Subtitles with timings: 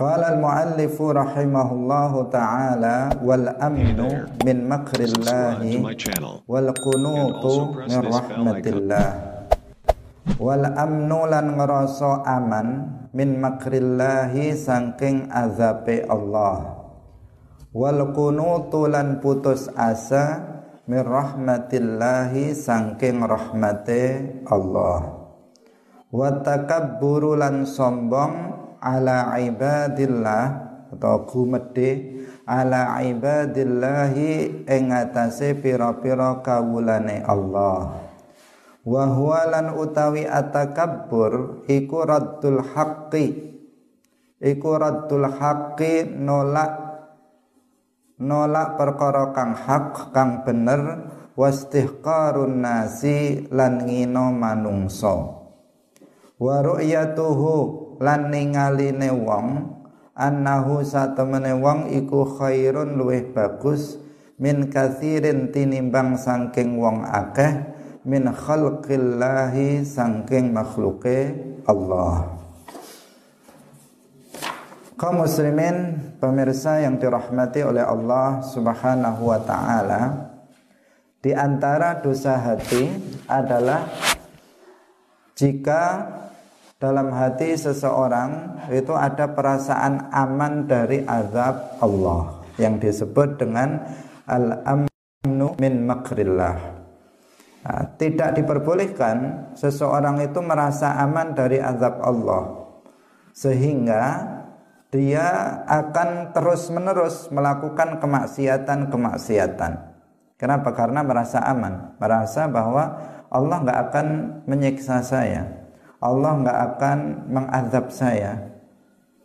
[0.00, 5.76] Qala al-muallif rahimahullahu taala wal amnu min makrillahi
[6.48, 9.08] wal qunutu min rahmatillah.
[10.40, 16.80] Wal amnu lan ngerasa aman min makrillahi saking azabe Allah.
[17.76, 20.40] Wal qunutu lan putus asa
[20.88, 25.28] min rahmatillahi saking rahmate Allah.
[26.08, 30.44] Wa takabburu lan sombong ala ibadillah
[30.90, 32.20] atau gumedhe
[32.50, 38.10] ala ibadillahi ing atase pira-pira kawulane Allah.
[38.80, 43.54] Wa huwa lan utawi atakabbur iku raddul haqqi.
[44.40, 46.90] Iku raddul haqqi nolak
[48.20, 55.38] nolak perkara kang hak kang bener wastihqarun nasi lan ngino manungsa.
[56.40, 59.76] Wa ru'yatuhu lan ningaline wong
[60.16, 64.00] annahu satemene wong iku khairun luwih bagus
[64.40, 67.60] min kathirin tinimbang sangking wong akeh
[68.08, 71.36] min khalqillahi sangking makhluke
[71.68, 72.40] Allah.
[74.96, 80.28] Kaum muslimin pemirsa yang dirahmati oleh Allah Subhanahu wa taala
[81.20, 82.88] di antara dosa hati
[83.24, 83.88] adalah
[85.36, 86.04] jika
[86.80, 93.84] dalam hati seseorang itu ada perasaan aman dari azab Allah yang disebut dengan
[94.24, 96.56] al-amnu min makrillah.
[97.60, 102.72] Nah, tidak diperbolehkan seseorang itu merasa aman dari azab Allah
[103.36, 104.04] sehingga
[104.88, 109.72] dia akan terus-menerus melakukan kemaksiatan-kemaksiatan.
[110.40, 110.72] Kenapa?
[110.72, 112.96] Karena merasa aman, merasa bahwa
[113.28, 114.06] Allah nggak akan
[114.48, 115.59] menyiksa saya
[116.00, 116.98] Allah nggak akan
[117.28, 118.56] mengadab saya.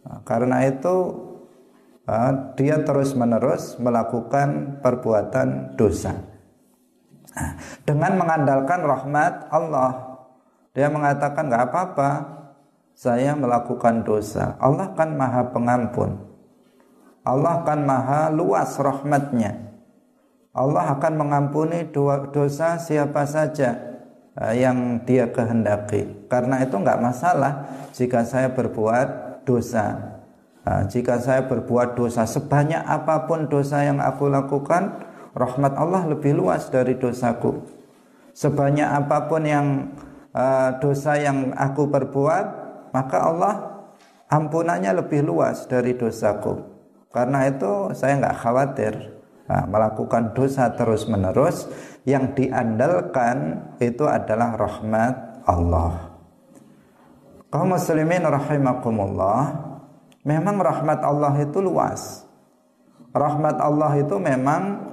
[0.04, 0.96] Nah, karena itu
[2.04, 6.20] uh, dia terus menerus melakukan perbuatan dosa.
[7.36, 7.52] Nah,
[7.88, 10.20] dengan mengandalkan rahmat Allah,
[10.76, 12.12] dia mengatakan nggak apa-apa,
[12.92, 14.60] saya melakukan dosa.
[14.60, 16.20] Allah kan maha pengampun.
[17.24, 19.64] Allah kan maha luas rahmatnya.
[20.56, 23.95] Allah akan mengampuni dosa siapa saja Eh,
[24.36, 26.28] yang dia kehendaki.
[26.28, 30.20] Karena itu nggak masalah jika saya berbuat dosa.
[30.66, 34.98] Eh, jika saya berbuat dosa sebanyak apa pun dosa yang aku lakukan,
[35.38, 37.64] rahmat Allah lebih luas dari dosaku.
[38.36, 39.96] Sebanyak apa pun yang
[40.36, 42.46] uh, dosa yang aku perbuat,
[42.92, 43.56] maka Allah
[44.28, 46.60] ampunannya lebih luas dari dosaku.
[47.16, 48.94] Karena itu saya nggak khawatir
[49.48, 51.72] nah, melakukan dosa terus menerus
[52.06, 56.14] yang diandalkan itu adalah rahmat Allah.
[57.50, 59.58] Kaum muslimin rahimakumullah,
[60.22, 62.30] memang rahmat Allah itu luas.
[63.10, 64.86] Rahmat Allah itu memang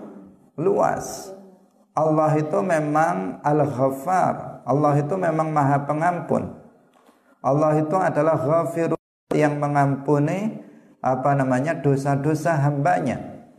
[0.57, 1.37] luas.
[1.93, 4.65] Allah itu memang Al-Ghaffar.
[4.65, 6.49] Allah itu memang Maha Pengampun.
[7.43, 8.95] Allah itu adalah Ghafir
[9.35, 10.63] yang mengampuni
[11.03, 13.19] apa namanya dosa-dosa hambanya.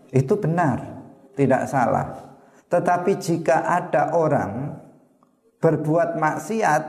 [0.10, 1.04] Itu benar,
[1.36, 2.33] tidak salah.
[2.74, 4.82] Tetapi jika ada orang
[5.62, 6.84] berbuat maksiat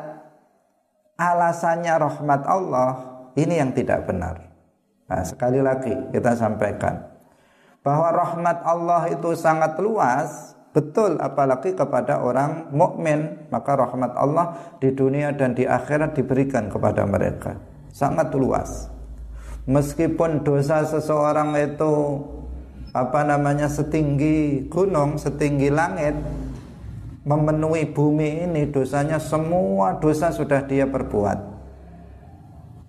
[1.21, 2.91] alasannya rahmat Allah,
[3.37, 4.49] ini yang tidak benar.
[5.05, 7.05] Nah, sekali lagi kita sampaikan
[7.85, 14.89] bahwa rahmat Allah itu sangat luas, betul apalagi kepada orang mukmin, maka rahmat Allah di
[14.89, 17.61] dunia dan di akhirat diberikan kepada mereka.
[17.93, 18.89] Sangat luas.
[19.69, 21.93] Meskipun dosa seseorang itu
[22.95, 26.15] apa namanya setinggi gunung, setinggi langit,
[27.27, 31.39] memenuhi bumi ini dosanya semua dosa sudah dia perbuat.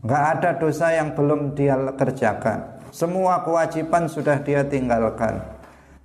[0.06, 2.78] Enggak ada dosa yang belum dia kerjakan.
[2.94, 5.42] Semua kewajiban sudah dia tinggalkan.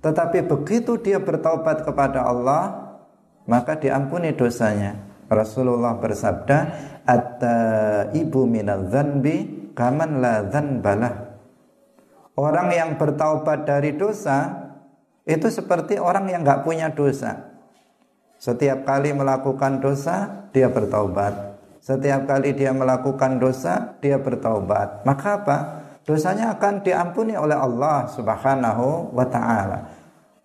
[0.01, 2.97] Tetapi begitu dia bertaubat kepada Allah,
[3.45, 4.97] maka diampuni dosanya.
[5.29, 6.57] Rasulullah bersabda,
[7.05, 11.30] "At-taibu minadz-dzanbi kaman la dzanbalah."
[12.41, 14.49] Orang yang bertaubat dari dosa
[15.29, 17.37] itu seperti orang yang nggak punya dosa.
[18.41, 21.53] Setiap kali melakukan dosa, dia bertaubat.
[21.77, 25.05] Setiap kali dia melakukan dosa, dia bertaubat.
[25.05, 25.57] Maka apa?
[26.01, 29.85] Dosanya akan diampuni oleh Allah Subhanahu wa taala.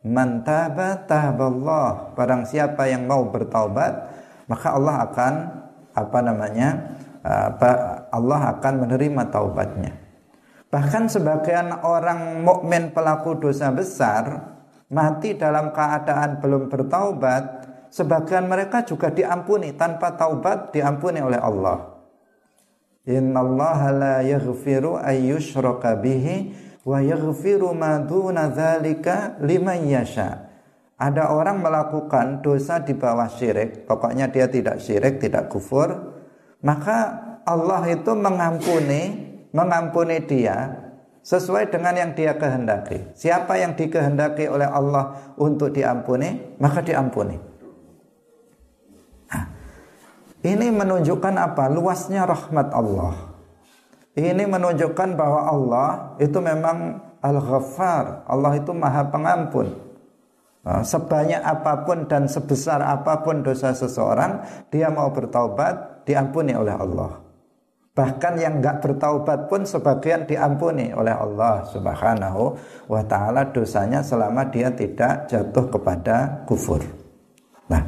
[0.05, 1.01] Man taba.
[2.13, 3.93] Barang siapa yang mau bertaubat,
[4.53, 5.33] maka Allah akan
[5.97, 6.69] apa namanya?
[8.13, 9.97] Allah akan menerima taubatnya.
[10.77, 14.45] Bahkan sebagian orang mukmin pelaku dosa besar
[14.93, 21.97] mati dalam keadaan belum bertaubat, sebagian mereka juga diampuni tanpa taubat diampuni oleh Allah.
[23.09, 26.53] Innallaha la yaghfiru ayyushraka bihi
[26.85, 30.45] wa yaghfiru ma duna dzalika liman yasha.
[31.01, 35.89] Ada orang melakukan dosa di bawah syirik, pokoknya dia tidak syirik, tidak kufur,
[36.61, 37.17] maka
[37.49, 39.26] Allah itu mengampuni
[39.57, 40.77] mengampuni dia
[41.25, 43.17] sesuai dengan yang dia kehendaki.
[43.17, 47.41] Siapa yang dikehendaki oleh Allah untuk diampuni, maka diampuni.
[50.47, 51.67] Ini menunjukkan apa?
[51.67, 53.35] Luasnya rahmat Allah.
[54.15, 55.89] Ini menunjukkan bahwa Allah
[56.23, 58.23] itu memang Al-Ghaffar.
[58.31, 59.75] Allah itu Maha Pengampun.
[60.63, 66.75] Nah, sebanyak apa pun dan sebesar apa pun dosa seseorang, dia mau bertaubat, diampuni oleh
[66.75, 67.26] Allah.
[67.97, 72.53] Bahkan yang enggak bertaubat pun sebagian diampuni oleh Allah Subhanahu
[72.93, 76.85] wa taala dosanya selama dia tidak jatuh kepada kufur.
[77.73, 77.81] Nah,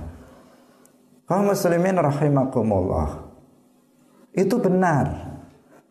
[1.29, 3.29] kaum muslimin rahimakumullah.
[4.33, 5.37] Itu benar.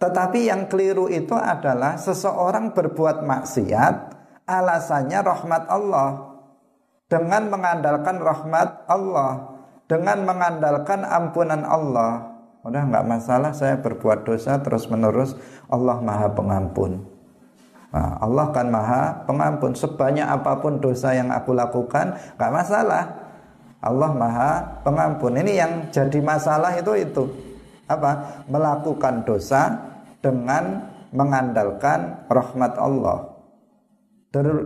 [0.01, 3.95] Tetapi yang keliru itu adalah seseorang berbuat maksiat
[4.49, 6.09] alasannya rahmat Allah
[7.05, 12.36] dengan mengandalkan rahmat Allah, dengan mengandalkan ampunan Allah.
[12.67, 15.39] Udah nggak masalah saya berbuat dosa terus menerus
[15.71, 16.99] Allah Maha Pengampun.
[17.95, 23.07] Nah, Allah kan Maha Pengampun sebanyak apa pun dosa yang aku lakukan nggak masalah
[23.79, 24.51] Allah Maha
[24.83, 25.39] Pengampun.
[25.39, 27.23] Ini yang jadi masalah itu itu
[27.87, 28.43] apa?
[28.51, 29.71] Melakukan dosa
[30.19, 33.31] dengan mengandalkan rahmat Allah.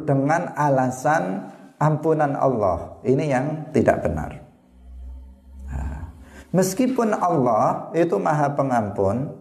[0.09, 2.97] Dengan alasan ampunan Allah.
[3.05, 4.40] Ini yang tidak benar.
[6.51, 9.39] Meskipun Allah itu Maha Pengampun,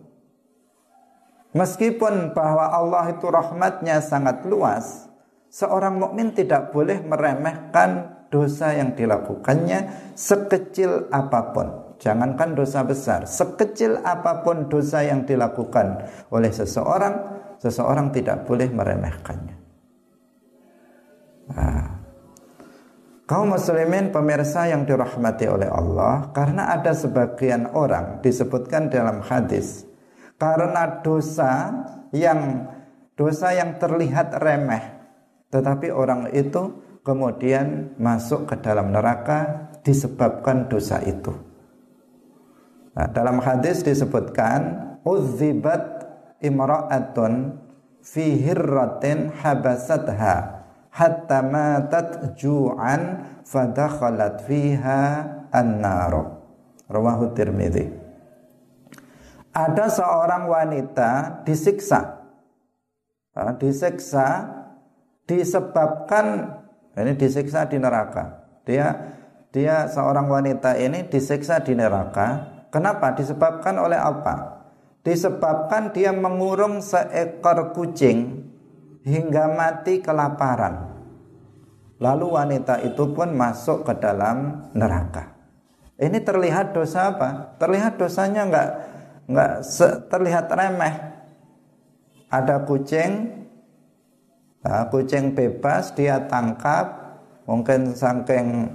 [1.51, 5.11] meskipun bahwa Allah itu rahmatnya sangat luas,
[5.51, 11.69] seorang mukmin tidak boleh meremehkan dosa yang dilakukannya sekecil apa pun.
[12.01, 17.13] Jangankan dosa besar, sekecil apa pun dosa yang dilakukan oleh seseorang,
[17.61, 19.57] seseorang tidak boleh meremehkannya.
[21.51, 22.00] Nah,
[23.31, 29.87] kaum muslimin pemirsa yang dirahmati oleh Allah, karena ada sebagian orang disebutkan dalam hadis,
[30.35, 31.71] karena dosa
[32.11, 32.67] yang
[33.15, 34.83] dosa yang terlihat remeh,
[35.55, 36.75] tetapi orang itu
[37.07, 41.31] kemudian masuk ke dalam neraka disebabkan dosa itu.
[42.99, 46.03] Nah, dalam hadis disebutkan uzibat
[46.43, 47.63] imra'atun
[48.03, 48.43] fi
[49.39, 50.60] habasatha
[50.91, 55.03] hatta matat ju'an fadakhalat fiha
[55.55, 56.43] an-nar.
[56.91, 57.87] Rawahu Tirmidzi.
[59.51, 62.19] Ada seorang wanita disiksa.
[63.59, 64.47] Disiksa
[65.27, 66.59] disebabkan
[66.99, 68.47] ini disiksa di neraka.
[68.67, 68.91] Dia
[69.51, 72.47] dia seorang wanita ini disiksa di neraka.
[72.71, 73.15] Kenapa?
[73.15, 74.63] Disebabkan oleh apa?
[75.03, 78.50] Disebabkan dia mengurung seekor kucing
[79.05, 80.97] hingga mati kelaparan.
[82.01, 85.37] Lalu wanita itu pun masuk ke dalam neraka.
[86.01, 87.61] Ini terlihat dosa apa?
[87.61, 88.69] Terlihat dosanya enggak
[89.29, 89.53] enggak
[90.09, 90.95] terlihat remeh.
[92.33, 93.41] Ada kucing
[94.61, 97.17] Nah, kucing bebas dia tangkap,
[97.49, 98.69] mungkin saking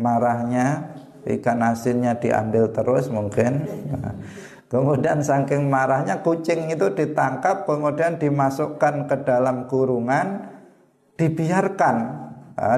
[0.00, 0.96] marahnya
[1.28, 3.68] ikan asinnya diambil terus mungkin.
[3.92, 4.16] Nah,
[4.68, 10.48] kemudian saking marahnya kucing itu ditangkap, kemudian dimasukkan ke dalam kurungan,
[11.18, 11.96] dibiarkan,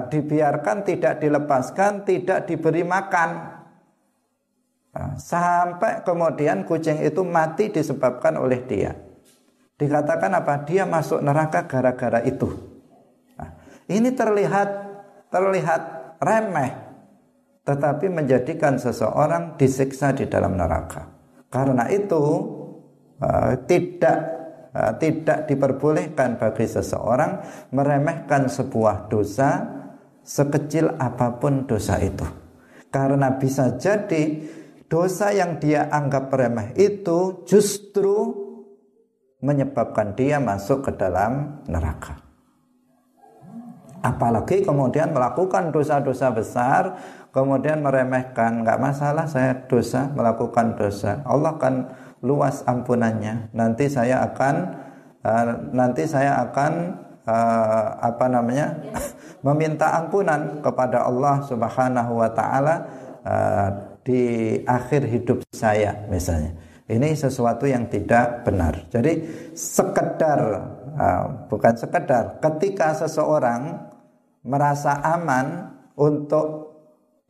[0.08, 3.60] dibiarkan tidak dilepaskan, tidak diberi makan.
[5.18, 8.90] Sampai kemudian kucing itu mati disebabkan oleh dia.
[9.78, 10.66] Dikatakan apa?
[10.66, 12.50] Dia masuk neraka gara-gara itu.
[13.38, 13.54] Nah,
[13.86, 14.68] ini terlihat
[15.30, 15.82] terlihat
[16.18, 16.74] remeh,
[17.62, 21.19] tetapi menjadikan seseorang disiksa di dalam neraka.
[21.50, 22.24] Karena itu
[23.18, 24.18] uh, tidak
[24.70, 27.42] uh, tidak diperbolehkan bagi seseorang
[27.74, 29.66] meremehkan sebuah dosa
[30.22, 32.26] sekecil apa pun dosa itu.
[32.90, 34.46] Karena bisa jadi
[34.86, 38.34] dosa yang dia anggap remeh itu justru
[39.42, 42.30] menyebabkan dia masuk ke dalam neraka.
[44.00, 46.82] Apalagi kemudian melakukan dosa-dosa besar,
[47.30, 51.22] kemudian meremehkan, nggak masalah saya dosa melakukan dosa.
[51.26, 53.54] Allah kan luas ampunannya.
[53.56, 54.54] Nanti saya akan
[55.24, 56.72] uh, nanti saya akan
[57.24, 58.76] uh, apa namanya
[59.46, 62.74] meminta ampunan kepada Allah Subhanahu wa taala
[63.24, 63.68] uh,
[64.04, 64.22] di
[64.66, 66.52] akhir hidup saya misalnya.
[66.90, 68.90] Ini sesuatu yang tidak benar.
[68.90, 69.22] Jadi
[69.54, 70.40] sekedar
[70.98, 73.78] uh, bukan sekedar ketika seseorang
[74.42, 76.59] merasa aman untuk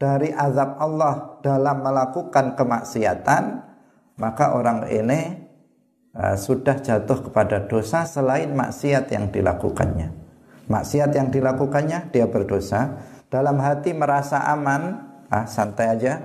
[0.01, 3.45] dari azab Allah dalam melakukan kemaksiatan,
[4.17, 5.37] maka orang ini
[6.17, 10.09] uh, sudah jatuh kepada dosa selain maksiat yang dilakukannya.
[10.73, 12.97] Maksiat yang dilakukannya dia berdosa,
[13.29, 16.17] dalam hati merasa aman, ah santai aja,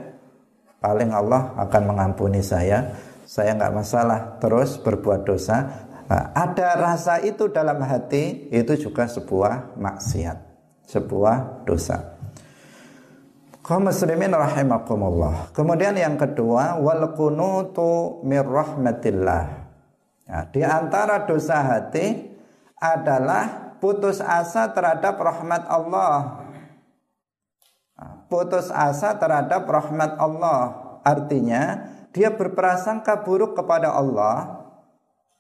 [0.80, 2.96] paling Allah akan mengampuni saya,
[3.28, 5.84] saya nggak masalah terus berbuat dosa.
[6.06, 10.38] Nah, ada rasa itu dalam hati itu juga sebuah maksiat,
[10.86, 12.15] sebuah dosa
[13.66, 15.50] kaum muslimin rahimakumullah.
[15.50, 19.66] Kemudian yang kedua wal kunutu mir rahmatillah.
[20.30, 22.30] Ya, di antara dosa hati
[22.78, 26.46] adalah putus asa terhadap rahmat Allah.
[27.98, 34.66] Nah, putus asa terhadap rahmat Allah artinya dia berprasangka buruk kepada Allah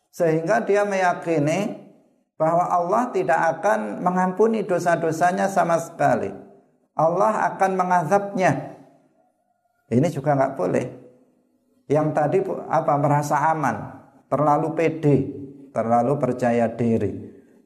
[0.09, 1.81] sehingga dia meyakini
[2.35, 6.44] bahwa Allah tidak akan mengampuni dosa-dosanya sama sekali.
[6.95, 8.79] Allah akan mengazabnya.
[9.91, 10.85] Ini juga nggak boleh.
[11.85, 12.37] Yang tadi
[12.71, 13.75] apa merasa aman,
[14.31, 15.15] terlalu pede,
[15.69, 17.13] terlalu percaya diri,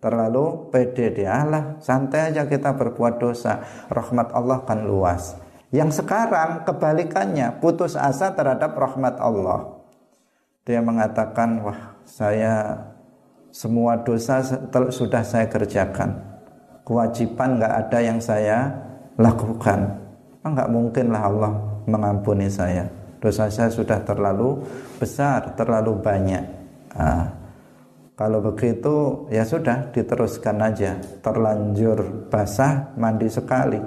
[0.03, 5.39] terlalu pede dia Allah santai aja kita berbuat dosa, rahmat Allah kan luas.
[5.69, 9.79] Yang sekarang kebalikannya, putus asa terhadap rahmat Allah.
[10.65, 12.89] Dia mengatakan, wah saya
[13.53, 14.41] semua dosa
[14.89, 16.41] sudah saya kerjakan.
[16.83, 18.88] Kewajiban nggak ada yang saya
[19.19, 19.79] lakukan.
[20.41, 21.51] Enggak mungkinlah Allah
[21.85, 22.87] mengampuni saya.
[23.19, 24.63] Dosa saya sudah terlalu
[24.95, 26.43] besar, terlalu banyak.
[26.95, 27.27] Nah,
[28.15, 30.95] kalau begitu ya sudah diteruskan aja.
[31.19, 33.79] Terlanjur basah mandi sekali.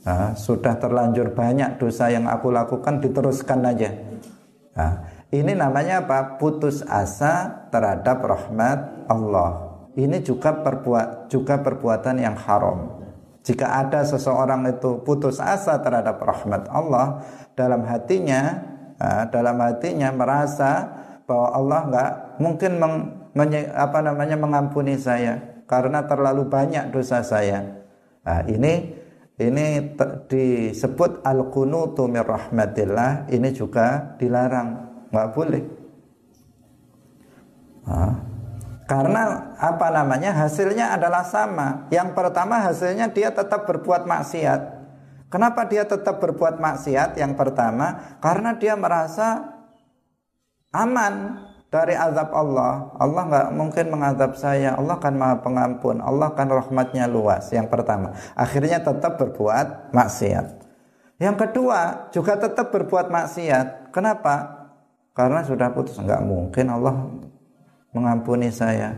[0.00, 3.90] Nah, sudah terlanjur banyak dosa yang aku lakukan diteruskan aja.
[4.74, 4.92] Nah,
[5.30, 6.40] ini namanya apa?
[6.42, 9.78] Putus asa terhadap rahmat Allah.
[9.94, 13.09] Ini juga perbuat juga perbuatan yang haram.
[13.40, 17.24] Jika ada seseorang itu putus asa terhadap rahmat Allah
[17.56, 18.60] dalam hatinya,
[19.32, 20.86] dalam hatinya merasa
[21.24, 22.10] bahwa Allah nggak
[22.42, 22.94] mungkin meng,
[23.32, 27.80] menye, apa namanya mengampuni saya karena terlalu banyak dosa saya.
[28.20, 29.00] Nah, ini
[29.40, 29.96] ini
[30.28, 32.04] disebut al-qunutu
[33.32, 34.68] ini juga dilarang
[35.08, 35.62] nggak boleh
[37.88, 38.12] nah,
[38.90, 41.86] karena apa namanya hasilnya adalah sama.
[41.94, 44.82] Yang pertama hasilnya dia tetap berbuat maksiat.
[45.30, 47.14] Kenapa dia tetap berbuat maksiat?
[47.14, 49.46] Yang pertama karena dia merasa
[50.74, 51.38] aman
[51.70, 52.90] dari azab Allah.
[52.98, 54.74] Allah nggak mungkin mengadab saya.
[54.74, 56.02] Allah kan maha pengampun.
[56.02, 57.46] Allah kan rahmatnya luas.
[57.54, 58.18] Yang pertama.
[58.34, 60.66] Akhirnya tetap berbuat maksiat.
[61.22, 63.94] Yang kedua juga tetap berbuat maksiat.
[63.94, 64.66] Kenapa?
[65.14, 65.94] Karena sudah putus.
[65.94, 66.94] Nggak mungkin Allah
[67.94, 68.94] mengampuni saya.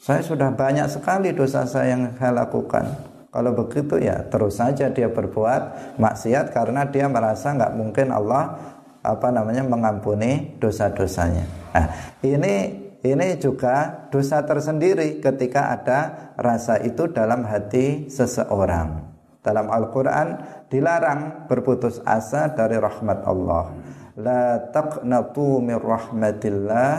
[0.00, 2.84] Saya sudah banyak sekali dosa saya yang saya lakukan.
[3.30, 8.58] Kalau begitu ya terus saja dia berbuat maksiat karena dia merasa nggak mungkin Allah
[9.00, 11.46] apa namanya mengampuni dosa-dosanya.
[11.72, 11.86] Nah,
[12.26, 12.54] ini
[13.00, 15.98] ini juga dosa tersendiri ketika ada
[16.36, 19.08] rasa itu dalam hati seseorang.
[19.40, 20.28] Dalam Al-Qur'an
[20.68, 23.72] dilarang berputus asa dari rahmat Allah.
[24.20, 26.92] La taqnatu min rahmatillah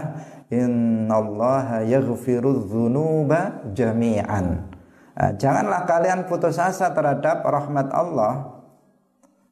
[0.51, 4.67] innallaha yaghfiru dzunuba jami'an.
[5.15, 8.61] Nah, janganlah kalian putus asa terhadap rahmat Allah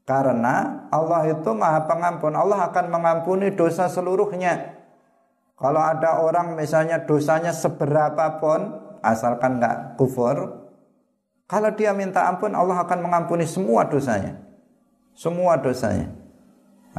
[0.04, 2.34] karena Allah itu Maha Pengampun.
[2.36, 4.76] Allah akan mengampuni dosa seluruhnya.
[5.60, 10.68] Kalau ada orang misalnya dosanya seberapa pun asalkan nggak kufur,
[11.50, 14.40] kalau dia minta ampun Allah akan mengampuni semua dosanya.
[15.14, 16.10] Semua dosanya.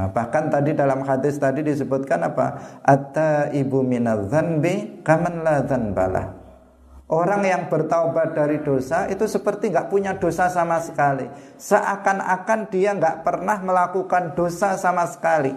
[0.00, 2.80] Nah, bahkan tadi dalam hadis tadi disebutkan apa?
[2.80, 6.26] Atta ibu minadzanbi kaman la dzanbalah.
[7.12, 11.28] Orang yang bertaubat dari dosa itu seperti nggak punya dosa sama sekali.
[11.60, 15.52] Seakan-akan dia nggak pernah melakukan dosa sama sekali.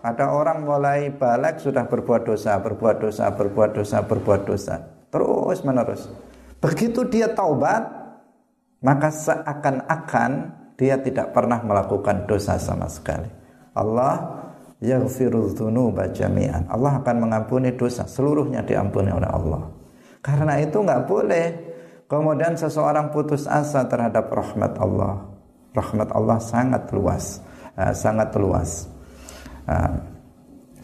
[0.00, 4.80] Ada orang mulai balik sudah berbuat dosa, berbuat dosa, berbuat dosa, berbuat dosa.
[5.12, 6.08] Terus menerus.
[6.64, 7.84] Begitu dia taubat,
[8.80, 13.28] maka seakan-akan dia tidak pernah melakukan dosa sama sekali.
[13.72, 14.44] Allah
[14.80, 16.68] yaghfiru dzunuba jami'an.
[16.68, 19.64] Allah akan mengampuni dosa, seluruhnya diampuni oleh Allah.
[20.20, 21.46] Karena itu nggak boleh
[22.06, 25.24] kemudian seseorang putus asa terhadap rahmat Allah.
[25.72, 27.40] Rahmat Allah sangat luas,
[27.76, 28.88] uh, sangat luas.
[29.68, 29.92] Uh,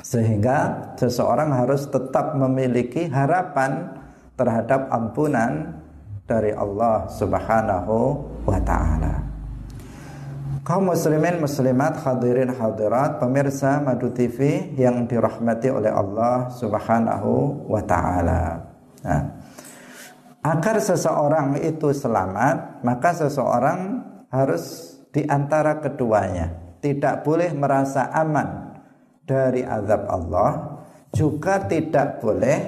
[0.02, 3.88] sehingga seseorang harus tetap memiliki harapan
[4.34, 5.80] terhadap ampunan
[6.26, 9.31] dari Allah Subhanahu wa taala.
[10.62, 18.62] Kaum muslimin muslimat hadirin hadirat pemirsa Madu TV yang dirahmati oleh Allah Subhanahu wa taala.
[19.02, 19.42] Nah,
[20.38, 28.78] agar seseorang itu selamat, maka seseorang harus di antara keduanya tidak boleh merasa aman
[29.26, 30.78] dari azab Allah,
[31.10, 32.58] juga tidak boleh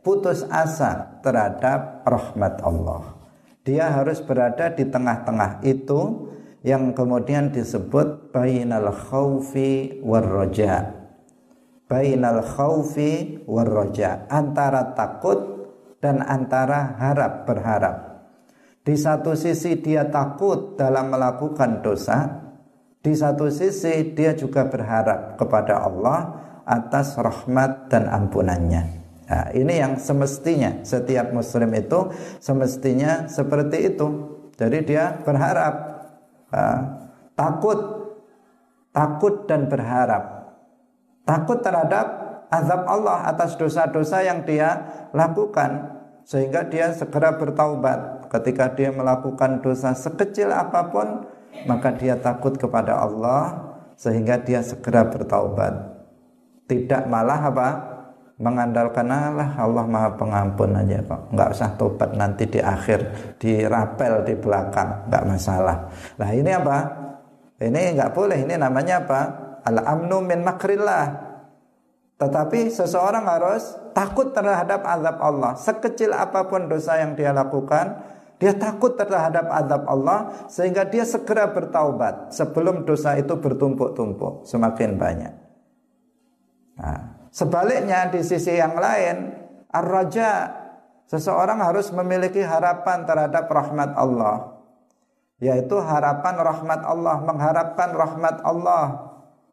[0.00, 3.12] putus asa terhadap rahmat Allah.
[3.60, 6.31] Dia harus berada di tengah-tengah itu
[6.62, 10.94] yang kemudian disebut bainal khaufi war raja.
[11.90, 15.68] Bainal khaufi war raja, antara takut
[16.00, 17.96] dan antara harap berharap.
[18.82, 22.42] Di satu sisi dia takut dalam melakukan dosa,
[23.02, 26.18] di satu sisi dia juga berharap kepada Allah
[26.66, 28.82] atas rahmat dan ampunannya.
[29.26, 32.10] Nah, ini yang semestinya setiap muslim itu
[32.42, 34.06] semestinya seperti itu.
[34.54, 35.91] Jadi dia berharap,
[36.52, 36.78] uh,
[37.34, 37.78] takut,
[38.92, 40.54] takut dan berharap.
[41.26, 42.06] Takut terhadap
[42.52, 44.84] azab Allah atas dosa-dosa yang dia
[45.16, 51.26] lakukan sehingga dia segera bertaubat ketika dia melakukan dosa sekecil apa pun
[51.68, 55.92] maka dia takut kepada Allah sehingga dia segera bertaubat.
[56.66, 57.68] Tidak malah apa?
[58.42, 61.30] Mengandalkan Allah Allah Maha Pengampun aja kok.
[61.30, 63.00] Enggak usah tobat nanti di akhir
[63.38, 65.76] di rapel di belakang, enggak masalah.
[66.18, 66.78] Nah, ini apa?
[67.62, 68.42] Ini enggak boleh.
[68.42, 69.20] Ini namanya apa?
[69.62, 71.30] Al-amnu min makrillah.
[72.18, 75.54] Tetapi seseorang harus takut terhadap azab Allah.
[75.54, 77.98] Sekecil apa pun dosa yang dia lakukan,
[78.42, 85.34] dia takut terhadap azab Allah sehingga dia segera bertaubat sebelum dosa itu bertumpuk-tumpuk semakin banyak.
[86.82, 89.32] Nah, sebaliknya di sisi yang lain,
[89.72, 90.52] ar-raja
[91.08, 94.62] seseorang harus memiliki harapan terhadap rahmat Allah.
[95.42, 98.84] Yaitu harapan rahmat Allah, mengharapkan rahmat Allah,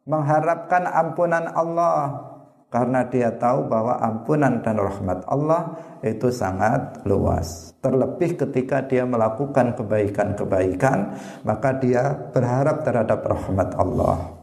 [0.06, 2.30] mengharapkan ampunan Allah,
[2.70, 5.74] karena dia tahu bahwa ampunan dan rahmat Allah
[6.06, 7.74] itu sangat luas.
[7.82, 14.39] Terlebih ketika dia melakukan kebaikan-kebaikan, maka dia berharap terhadap rahmat Allah.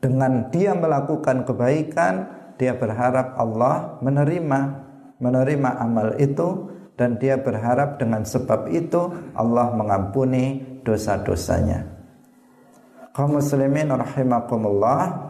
[0.00, 2.14] Dengan dia melakukan kebaikan,
[2.56, 4.86] dia berharap Allah menerima
[5.16, 11.84] menerima amal itu dan dia berharap dengan sebab itu Allah mengampuni dosa-dosanya.
[13.16, 15.26] Kaum muslimin rahimakumullah,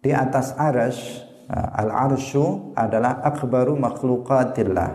[0.00, 4.90] di atas arash al-arsyu adalah akbaru makhlukatillah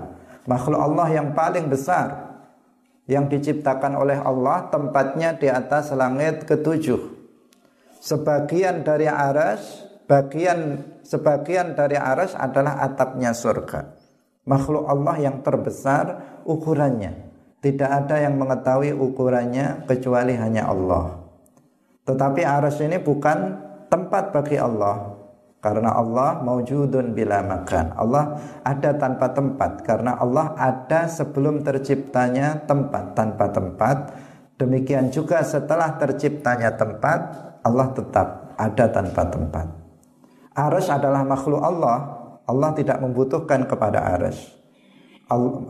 [0.49, 2.37] makhluk Allah yang paling besar
[3.05, 7.14] yang diciptakan oleh Allah tempatnya di atas langit ketujuh
[8.05, 13.97] sebagian dari arash bagian sebagian dari arash adalah atapnya surga.
[14.45, 17.33] Makhluk Allah yang terbesar ukurannya.
[17.65, 21.17] Tidak ada yang mengetahui ukurannya kecuali hanya Allah.
[22.05, 23.57] Tetapi arash ini bukan
[23.89, 25.17] tempat bagi Allah.
[25.57, 27.97] Karena Allah maujudun bila makan.
[27.97, 29.81] Allah ada tanpa tempat.
[29.81, 33.97] Karena Allah ada sebelum terciptanya tempat tanpa tempat.
[34.61, 37.19] Demikian juga setelah terciptanya tempat,
[37.65, 39.67] Allah tetap ada tanpa tempat.
[40.53, 41.97] Arsh adalah makhluk Allah.
[42.45, 44.53] Allah tidak membutuhkan kepada arsh.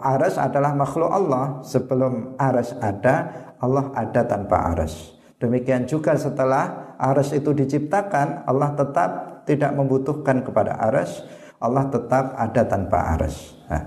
[0.03, 1.63] Arsh adalah makhluk Allah.
[1.63, 3.31] Sebelum arsh ada,
[3.63, 5.15] Allah ada tanpa arsh.
[5.39, 9.09] Demikian juga setelah aras itu diciptakan, Allah tetap
[9.43, 11.27] tidak membutuhkan kepada aras,
[11.59, 13.51] Allah tetap ada tanpa aras.
[13.67, 13.83] Nah,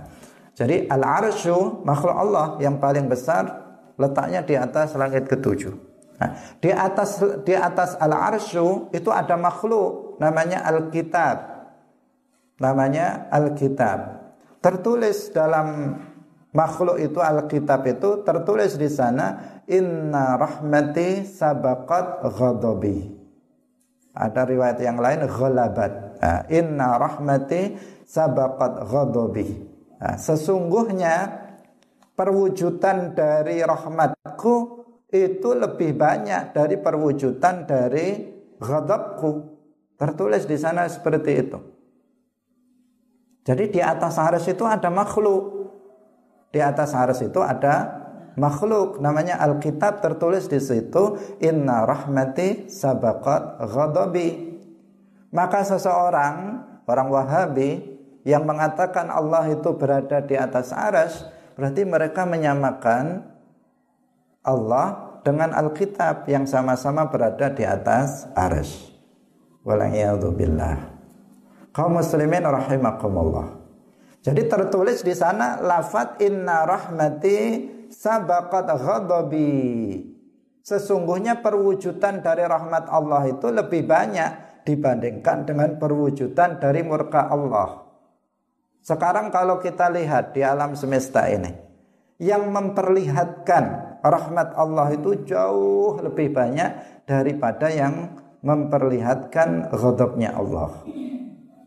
[0.53, 3.49] jadi al-arsyu makhluk Allah yang paling besar
[3.97, 5.88] letaknya di atas langit ketujuh.
[6.19, 11.59] Nah, di atas di atas al-arsyu itu ada makhluk namanya al-kitab.
[12.59, 14.19] Namanya al-kitab.
[14.59, 15.95] Tertulis dalam
[16.51, 23.15] makhluk itu al-kitab itu tertulis di sana inna rahmati sabaqat ghadabi.
[24.11, 26.19] Ada riwayat yang lain ghalabat.
[26.19, 29.49] Nah, inna rahmati sabaqat ghadabi.
[30.03, 31.47] Nah, sesungguhnya
[32.19, 34.78] perwujudan dari rahmatku
[35.09, 38.29] itu lebih banyak dari perwujudan dari
[38.61, 39.57] ghadabku.
[39.99, 41.59] Tertulis di sana seperti itu.
[43.43, 45.73] Jadi di atas haras itu ada makhluk.
[46.53, 47.99] Di atas haras itu ada
[48.39, 54.55] makhluk namanya Alkitab tertulis di situ inna rahmati sabaqat ghadabi
[55.35, 57.71] maka seseorang orang Wahabi
[58.25, 63.27] yang mengatakan Allah itu berada di atas aras berarti mereka menyamakan
[64.49, 68.89] Allah dengan Alkitab yang sama-sama berada di atas aras
[69.61, 70.81] billah
[71.77, 73.59] kaum muslimin rahimakumullah
[74.25, 77.39] jadi tertulis di sana lafat inna rahmati
[77.89, 80.05] sabaqat ghadabi.
[80.61, 87.89] Sesungguhnya perwujudan dari rahmat Allah itu lebih banyak dibandingkan dengan perwujudan dari murka Allah.
[88.85, 91.49] Sekarang kalau kita lihat di alam semesta ini,
[92.21, 100.71] yang memperlihatkan rahmat Allah itu jauh lebih banyak daripada yang memperlihatkan ghadabnya Allah.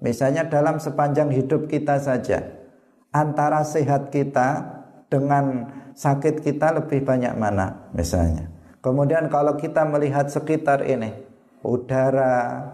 [0.02, 2.42] Misalnya dalam sepanjang hidup kita saja,
[3.14, 8.48] antara sehat kita dengan sakit kita lebih banyak mana misalnya.
[8.82, 11.14] Kemudian kalau kita melihat sekitar ini,
[11.62, 12.66] udara,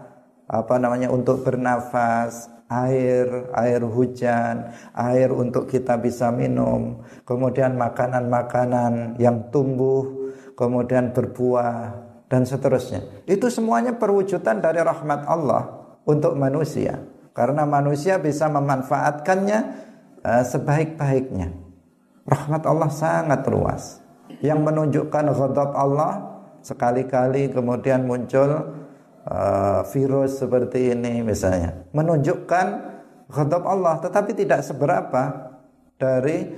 [0.48, 9.48] apa namanya untuk bernafas, air, air hujan, air untuk kita bisa minum, kemudian makanan-makanan yang
[9.48, 11.96] tumbuh, kemudian berbuah
[12.28, 13.24] dan seterusnya.
[13.24, 15.64] Itu semuanya perwujudan dari rahmat Allah
[16.04, 17.00] untuk manusia.
[17.32, 19.58] Karena manusia bisa memanfaatkannya
[20.26, 21.54] uh, sebaik-baiknya.
[22.28, 24.04] Rahmat Allah sangat luas.
[24.44, 26.28] Yang menunjukkan ghadab Allah
[26.60, 28.77] sekali-kali kemudian muncul
[29.28, 32.66] uh, virus seperti ini misalnya menunjukkan
[33.28, 35.52] ghadab Allah tetapi tidak seberapa
[36.00, 36.48] dari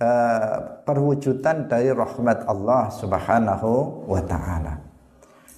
[0.00, 4.74] uh, perwujudan dari rahmat Allah Subhanahu wa taala.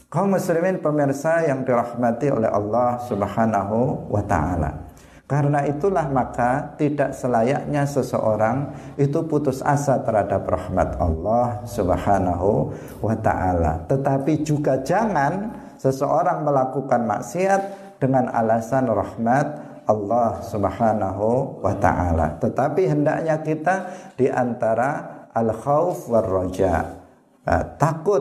[0.09, 4.88] Kaum muslimin pemirsa yang dirahmati oleh Allah Subhanahu wa taala.
[5.28, 12.72] Karena itulah maka tidak selayaknya seseorang itu putus asa terhadap rahmat Allah Subhanahu
[13.04, 13.85] wa taala.
[13.85, 17.61] Tetapi juga jangan seseorang melakukan maksiat
[18.03, 19.47] dengan alasan rahmat
[19.88, 22.37] Allah Subhanahu wa taala.
[22.37, 23.77] Tetapi hendaknya kita
[24.14, 27.01] di antara al-khauf war raja.
[27.49, 28.21] Nah, takut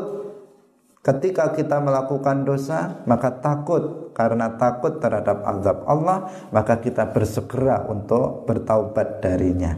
[1.03, 8.47] ketika kita melakukan dosa, maka takut karena takut terhadap azab Allah, maka kita bersegera untuk
[8.47, 9.75] bertaubat darinya.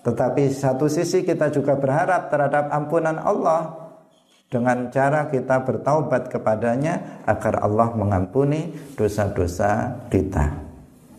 [0.00, 3.87] Tetapi satu sisi kita juga berharap terhadap ampunan Allah
[4.48, 10.46] dengan cara kita bertaubat kepadanya agar Allah mengampuni dosa-dosa kita.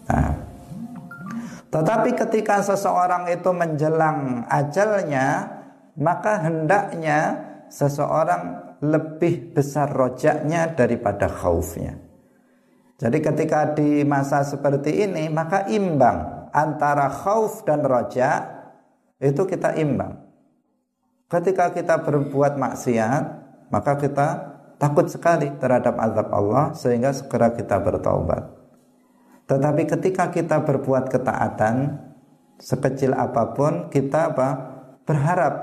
[0.09, 0.33] Nah,
[1.69, 5.45] tetapi ketika seseorang itu menjelang ajalnya,
[6.01, 7.37] maka hendaknya
[7.69, 11.93] seseorang lebih besar rojaknya daripada khaufnya.
[12.99, 18.49] Jadi ketika di masa seperti ini, maka imbang antara khauf dan rojak
[19.21, 20.28] itu kita imbang.
[21.29, 23.23] Ketika kita berbuat maksiat,
[23.69, 24.27] maka kita
[24.81, 28.49] takut sekali terhadap azab Allah sehingga segera kita bertaubat.
[29.45, 32.01] Tetapi ketika kita berbuat ketaatan
[32.57, 34.49] sekecil apa pun kita apa?
[35.09, 35.53] berharap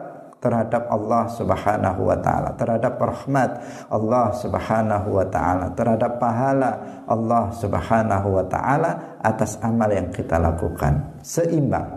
[0.42, 3.50] terhadap Allah Subhanahu wa taala, terhadap rahmat
[3.90, 6.70] Allah Subhanahu wa taala, terhadap pahala
[7.06, 11.22] Allah Subhanahu wa taala atas amal yang kita lakukan.
[11.22, 11.95] Seimbang.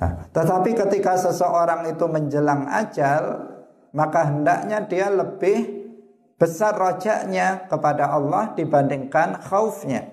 [0.00, 3.52] Nah, tetapi ketika seseorang itu menjelang ajal,
[3.92, 5.80] maka hendaknya dia lebih
[6.40, 10.08] besar rojaknya kepada Allah dibandingkan khaufnya.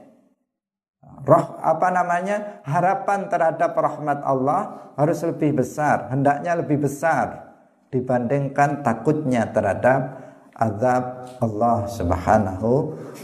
[1.23, 2.60] Roh apa namanya?
[2.67, 7.47] harapan terhadap rahmat Allah harus lebih besar, hendaknya lebih besar
[7.88, 10.19] dibandingkan takutnya terhadap
[10.52, 12.71] azab Allah Subhanahu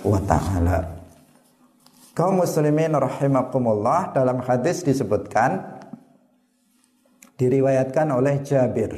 [0.07, 1.03] wa taala.
[2.13, 5.72] Kaum muslimin rahimakumullah dalam hadis disebutkan
[7.37, 8.93] diriwayatkan oleh Jabir.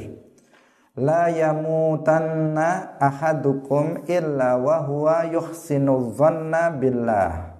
[0.96, 7.52] La yamutanna ahadukum illa wa huwa yuhsinu dhanna billah.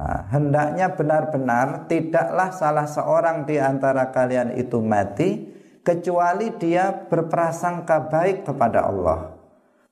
[0.00, 5.52] Nah, hendaknya benar-benar tidaklah salah seorang di antara kalian itu mati
[5.84, 9.36] kecuali dia berprasangka baik kepada Allah.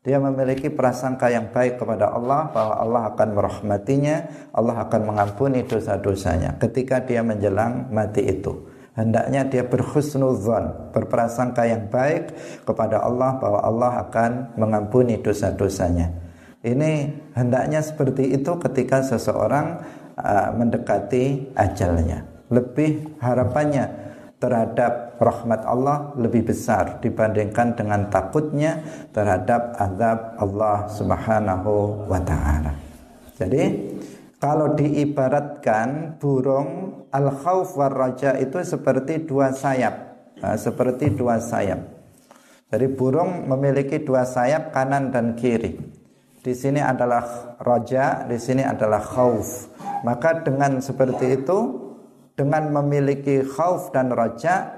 [0.01, 4.17] Dia memiliki prasangka yang baik kepada Allah bahwa Allah akan merahmatinya,
[4.57, 8.68] Allah akan mengampuni dosa-dosanya ketika dia menjelang mati itu
[8.99, 12.35] hendaknya dia berhusnudzon, berprasangka yang baik
[12.67, 16.11] kepada Allah bahwa Allah akan mengampuni dosa-dosanya.
[16.67, 19.87] Ini hendaknya seperti itu ketika seseorang
[20.19, 22.27] uh, mendekati ajalnya.
[22.51, 24.09] Lebih harapannya
[24.43, 28.83] terhadap rahmat Allah lebih besar dibandingkan dengan takutnya
[29.15, 32.75] terhadap azab Allah Subhanahu wa taala.
[33.39, 33.63] Jadi
[34.39, 39.95] kalau diibaratkan burung al khawf war raja itu seperti dua sayap,
[40.39, 41.83] nah, seperti dua sayap.
[42.71, 45.75] Jadi burung memiliki dua sayap kanan dan kiri.
[46.39, 49.75] Di sini adalah raja, di sini adalah khauf.
[50.07, 51.59] Maka dengan seperti itu,
[52.39, 54.71] dengan memiliki khauf dan raja,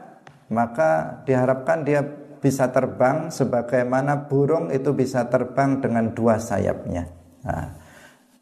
[0.49, 2.01] maka diharapkan dia
[2.41, 7.05] bisa terbang sebagaimana burung itu bisa terbang dengan dua sayapnya.
[7.45, 7.77] Nah,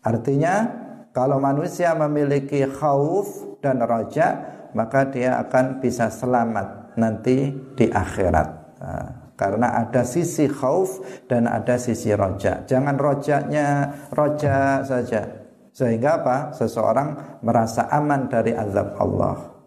[0.07, 0.87] artinya
[1.19, 4.39] kalau manusia memiliki khauf dan raja,
[4.71, 8.49] maka dia akan bisa selamat nanti di akhirat.
[8.79, 12.63] Nah, karena ada sisi khauf dan ada sisi roja.
[12.63, 15.27] Jangan rojanya roja saja.
[15.75, 16.55] Sehingga apa?
[16.55, 19.58] Seseorang merasa aman dari azab Allah.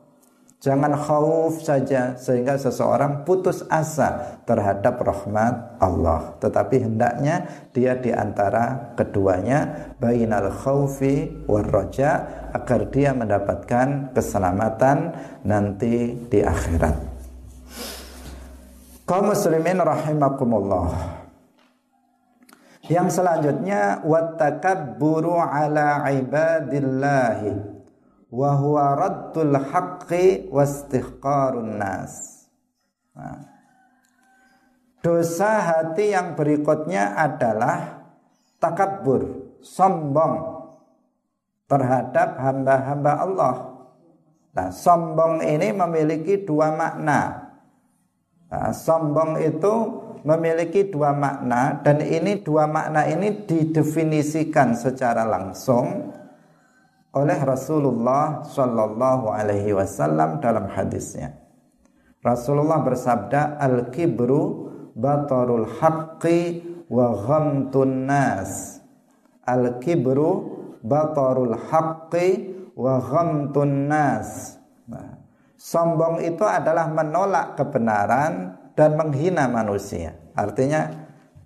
[0.61, 6.37] Jangan khauf saja sehingga seseorang putus asa terhadap rahmat Allah.
[6.37, 16.13] Tetapi hendaknya dia di antara keduanya bainal khaufi war roja agar dia mendapatkan keselamatan nanti
[16.29, 17.09] di akhirat.
[19.09, 20.93] Kaum muslimin rahimakumullah.
[22.85, 27.70] Yang selanjutnya wattakabburu ala ibadillahi
[28.31, 32.47] wa huwa raddul haqqi wastihqarun nas.
[33.11, 33.51] Nah.
[35.01, 38.05] Dosa hati yang berikutnya adalah
[38.61, 40.61] takabur, sombong
[41.65, 43.55] terhadap hamba-hamba Allah.
[44.53, 47.49] Nah, sombong ini memiliki dua makna.
[48.51, 49.73] Nah, sombong itu
[50.21, 56.13] memiliki dua makna dan ini dua makna ini didefinisikan secara langsung
[57.11, 61.35] oleh Rasulullah Shallallahu Alaihi Wasallam dalam hadisnya.
[62.23, 68.79] Rasulullah bersabda, al kibru batarul haqqi wa ghamtun nas.
[69.43, 74.55] Al kibru batarul haqqi wa ghamtun nas.
[74.87, 75.19] Nah,
[75.59, 80.15] sombong itu adalah menolak kebenaran dan menghina manusia.
[80.31, 80.87] Artinya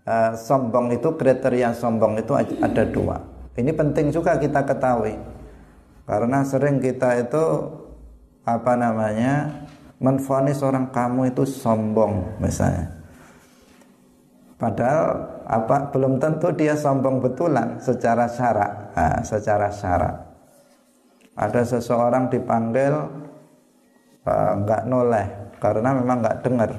[0.06, 3.18] uh, sombong itu kriteria sombong itu ada dua.
[3.56, 5.35] Ini penting juga kita ketahui
[6.06, 7.46] karena sering kita itu
[8.46, 9.66] apa namanya
[9.98, 12.94] menfonis orang kamu itu sombong misalnya.
[14.56, 20.16] Padahal apa belum tentu dia sombong betulan secara syarak, nah, secara syarak.
[21.36, 22.96] Ada seseorang dipanggil
[24.24, 25.28] enggak uh, noleh
[25.60, 26.72] karena memang enggak dengar.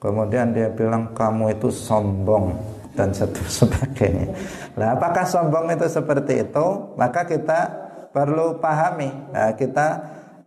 [0.00, 2.56] Kemudian dia bilang kamu itu sombong
[2.96, 4.32] dan sebagainya.
[4.74, 6.66] Nah, apakah sombong itu seperti itu?
[6.96, 9.10] Maka kita perlu pahami.
[9.30, 9.88] Nah, kita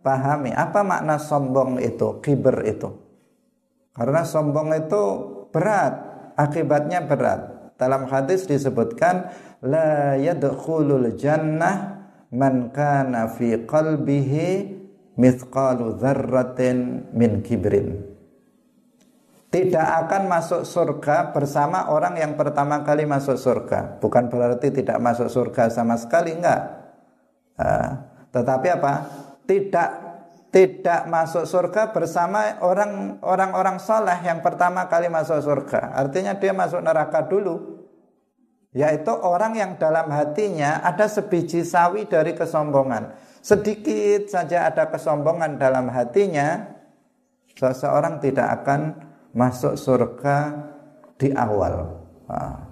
[0.04, 0.52] pahami.
[0.52, 2.92] Apa makna sombong itu kiber itu?
[3.96, 5.02] Karena sombong itu
[5.48, 5.94] berat
[6.36, 7.72] akibatnya berat.
[7.74, 9.30] Dalam hadis disebutkan
[9.64, 14.48] la yadkhulul jannah man kana fi qalbihi
[15.18, 18.14] mithqalu dzarratin min kibrin.
[19.54, 24.02] Tidak akan masuk surga bersama orang yang pertama kali masuk surga.
[24.02, 26.83] Bukan berarti tidak masuk surga sama sekali, enggak
[28.34, 28.92] tetapi apa?
[29.44, 29.90] Tidak
[30.54, 35.98] tidak masuk surga bersama orang orang-orang soleh yang pertama kali masuk surga.
[35.98, 37.82] Artinya dia masuk neraka dulu.
[38.74, 43.14] Yaitu orang yang dalam hatinya ada sebiji sawi dari kesombongan.
[43.38, 46.74] Sedikit saja ada kesombongan dalam hatinya,
[47.54, 48.98] seseorang tidak akan
[49.30, 50.58] masuk surga
[51.18, 52.02] di awal.
[52.26, 52.66] Nah,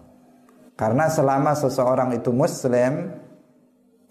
[0.74, 3.21] karena selama seseorang itu muslim,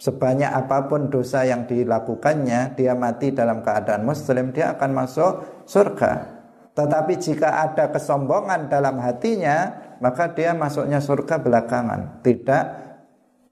[0.02, 5.32] sebanyak apa pun dosa yang dilakukannya, dia mati dalam keadaan muslim, dia akan masuk
[5.70, 6.42] surga.
[6.74, 9.70] Tetapi jika ada kesombongan dalam hatinya,
[10.02, 12.82] maka dia masuknya surga belakangan, tidak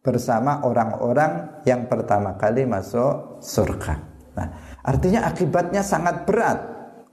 [0.02, 4.02] bersama orang-orang yang pertama kali masuk surga.
[4.34, 4.48] Nah,
[4.82, 6.60] artinya akibatnya sangat berat.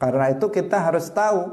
[0.01, 1.44] Karena itu kita harus tahu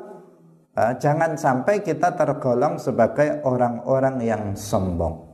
[0.77, 5.32] eh, jangan sampai kita tergolong sebagai orang-orang yang sombong.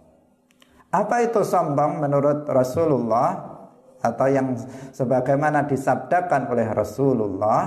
[0.90, 3.62] Apa itu sombong menurut Rasulullah
[4.02, 4.58] atau yang
[4.90, 7.62] sebagaimana disabdakan oleh Rasulullah?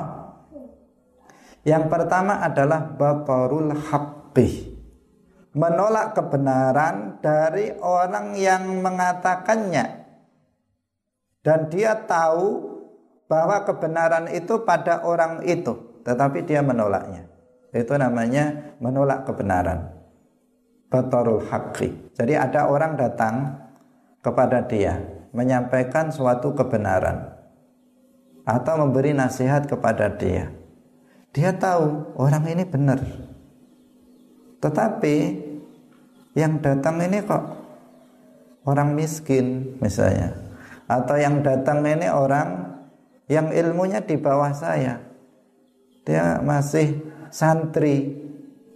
[1.63, 4.75] Yang pertama adalah batarul haqqi.
[5.55, 10.03] Menolak kebenaran dari orang yang mengatakannya.
[11.47, 12.75] Dan dia tahu
[13.31, 17.31] bahwa kebenaran itu pada orang itu, tetapi dia menolaknya.
[17.71, 20.02] Itu namanya menolak kebenaran
[20.93, 22.13] batarul haqqi.
[22.13, 23.57] Jadi ada orang datang
[24.21, 25.01] kepada dia
[25.33, 27.33] menyampaikan suatu kebenaran
[28.45, 30.53] atau memberi nasihat kepada dia.
[31.33, 33.01] Dia tahu orang ini benar.
[34.61, 35.17] Tetapi
[36.37, 37.41] yang datang ini kok
[38.69, 40.37] orang miskin misalnya
[40.85, 42.77] atau yang datang ini orang
[43.33, 45.01] yang ilmunya di bawah saya.
[46.05, 47.01] Dia masih
[47.33, 48.21] santri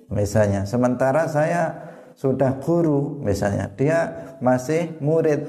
[0.08, 0.64] misalnya.
[0.64, 1.85] Sementara saya
[2.16, 3.68] sudah guru misalnya.
[3.76, 3.98] Dia
[4.40, 5.46] masih murid.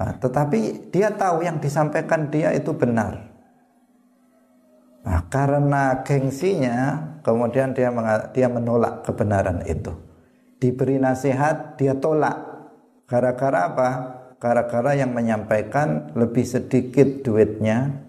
[0.00, 3.28] Nah, tetapi dia tahu yang disampaikan dia itu benar.
[5.04, 7.92] Nah, karena gengsinya kemudian dia
[8.32, 9.92] dia menolak kebenaran itu.
[10.58, 12.40] Diberi nasihat dia tolak.
[13.06, 13.90] Gara-gara apa?
[14.40, 18.02] Gara-gara yang menyampaikan lebih sedikit duitnya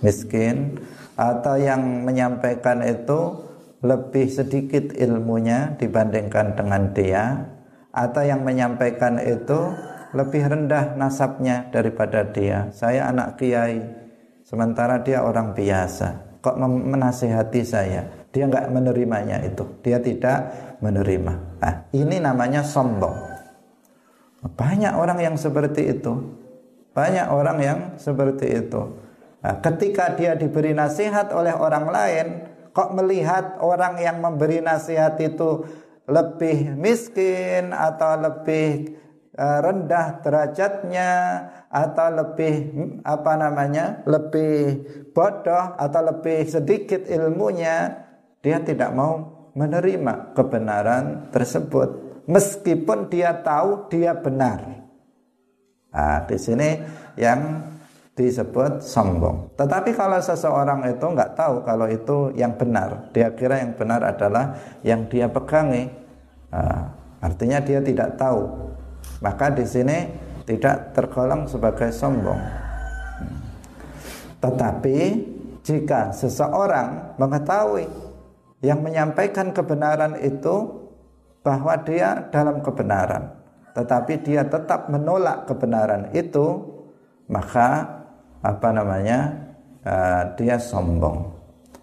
[0.00, 0.80] miskin
[1.16, 3.45] atau yang menyampaikan itu
[3.84, 7.24] lebih sedikit ilmunya dibandingkan dengan dia
[7.92, 9.72] atau yang menyampaikan itu
[10.16, 12.72] lebih rendah nasabnya daripada dia.
[12.72, 13.80] Saya anak kiai,
[14.44, 16.40] sementara dia orang biasa.
[16.40, 18.06] Kok menasehati saya?
[18.30, 19.64] Dia nggak menerimanya itu.
[19.82, 21.34] Dia tidak menerima.
[21.58, 23.16] Nah, ini namanya sombong.
[24.44, 26.12] Banyak orang yang seperti itu.
[26.94, 28.82] Banyak orang yang seperti itu.
[29.42, 32.26] Nah, ketika dia diberi nasihat oleh orang lain
[32.76, 35.64] kok melihat orang yang memberi nasihat itu
[36.04, 38.92] lebih miskin atau lebih
[39.32, 41.12] uh, rendah derajatnya
[41.72, 42.54] atau lebih
[43.00, 44.84] apa namanya lebih
[45.16, 47.96] bodoh atau lebih sedikit ilmunya
[48.44, 52.04] dia tidak mau menerima kebenaran tersebut.
[52.28, 54.84] Meskipun dia tahu dia benar.
[55.96, 56.76] Nah, di sini
[57.16, 57.64] yang
[58.16, 59.52] disebut sombong.
[59.60, 64.56] Tetapi kalau seseorang itu nggak tahu kalau itu yang benar, dia kira yang benar adalah
[64.80, 65.92] yang dia pegangi.
[66.48, 68.72] Nah, artinya dia tidak tahu.
[69.20, 70.08] Maka di sini
[70.48, 72.40] tidak tergolong sebagai sombong.
[74.40, 74.98] Tetapi
[75.60, 77.84] jika seseorang mengetahui
[78.64, 80.88] yang menyampaikan kebenaran itu
[81.44, 83.28] bahwa dia dalam kebenaran,
[83.76, 86.64] tetapi dia tetap menolak kebenaran itu,
[87.28, 88.05] maka
[88.42, 89.46] apa namanya
[89.86, 91.36] uh, dia sombong.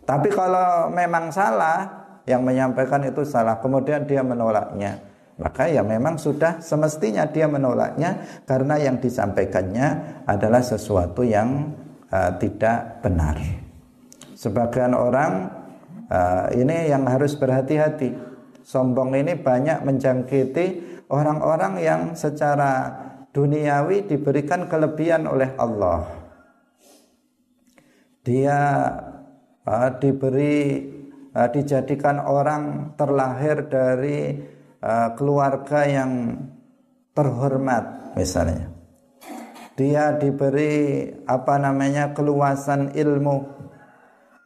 [0.03, 4.99] Tapi kalau memang salah yang menyampaikan itu salah, kemudian dia menolaknya,
[5.39, 11.71] maka ya memang sudah semestinya dia menolaknya karena yang disampaikannya adalah sesuatu yang
[12.11, 13.39] uh, tidak benar.
[14.35, 15.47] Sebagian orang
[16.11, 18.35] uh, ini yang harus berhati-hati.
[18.63, 20.65] Sombong ini banyak menjangkiti
[21.11, 22.95] orang-orang yang secara
[23.35, 26.22] duniawi diberikan kelebihan oleh Allah
[28.23, 28.59] dia
[29.67, 30.87] uh, diberi
[31.35, 34.39] uh, dijadikan orang terlahir dari
[34.79, 36.39] uh, keluarga yang
[37.11, 38.71] terhormat misalnya.
[39.75, 43.43] Dia diberi apa namanya keluasan ilmu.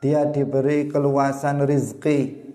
[0.02, 2.48] Dia diberi keluasan rizki.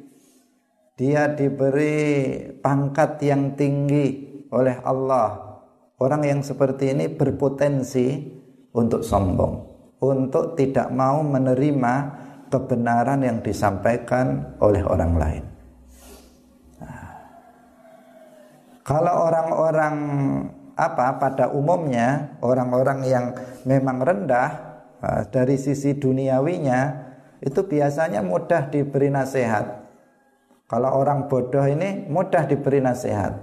[0.96, 5.60] Dia diberi pangkat yang tinggi oleh Allah.
[6.00, 8.24] Orang yang seperti ini berpotensi
[8.72, 9.71] untuk sombong
[10.02, 11.94] untuk tidak mau menerima
[12.50, 15.44] kebenaran yang disampaikan oleh orang lain.
[16.82, 17.06] Nah,
[18.82, 19.96] kalau orang-orang
[20.74, 23.24] apa pada umumnya orang-orang yang
[23.62, 24.50] memang rendah
[24.98, 26.80] uh, dari sisi duniawinya
[27.38, 29.86] itu biasanya mudah diberi nasihat.
[30.66, 33.38] Kalau orang bodoh ini mudah diberi nasihat.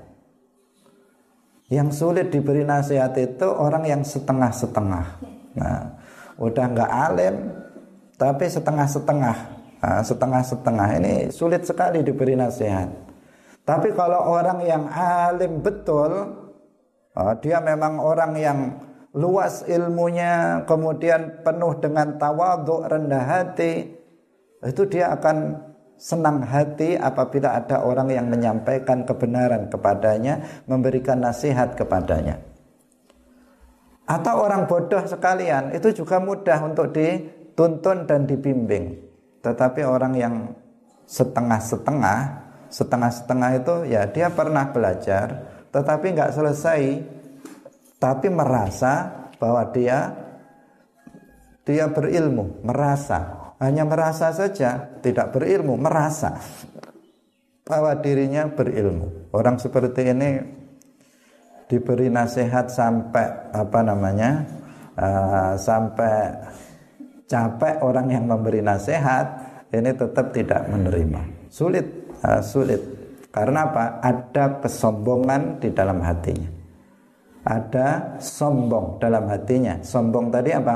[1.70, 5.06] Yang sulit diberi nasihat itu orang yang setengah-setengah.
[5.54, 5.99] Nah,
[6.40, 7.36] udah nggak alim
[8.16, 9.38] tapi setengah-setengah.
[9.80, 12.92] Nah, setengah-setengah ini sulit sekali diberi nasihat.
[13.64, 16.12] Tapi kalau orang yang alim betul
[17.16, 18.60] oh, dia memang orang yang
[19.14, 23.90] luas ilmunya kemudian penuh dengan tawaduk rendah hati
[24.62, 25.66] itu dia akan
[25.98, 32.38] senang hati apabila ada orang yang menyampaikan kebenaran kepadanya memberikan nasihat kepadanya
[34.10, 38.98] atau orang bodoh sekalian itu juga mudah untuk dituntun dan dibimbing.
[39.46, 40.36] Tetapi orang yang
[41.06, 42.20] setengah-setengah,
[42.74, 46.82] setengah-setengah itu ya dia pernah belajar, tetapi nggak selesai,
[48.02, 50.10] tapi merasa bahwa dia
[51.62, 56.40] dia berilmu, merasa hanya merasa saja, tidak berilmu, merasa
[57.68, 59.30] bahwa dirinya berilmu.
[59.36, 60.30] Orang seperti ini
[61.70, 64.42] diberi nasihat sampai apa namanya
[64.98, 66.34] uh, sampai
[67.30, 69.26] capek orang yang memberi nasihat
[69.70, 71.48] ini tetap tidak menerima.
[71.54, 71.86] Sulit
[72.26, 72.82] uh, sulit.
[73.30, 74.02] Karena apa?
[74.02, 76.50] Ada kesombongan di dalam hatinya.
[77.46, 79.78] Ada sombong dalam hatinya.
[79.86, 80.76] Sombong tadi apa?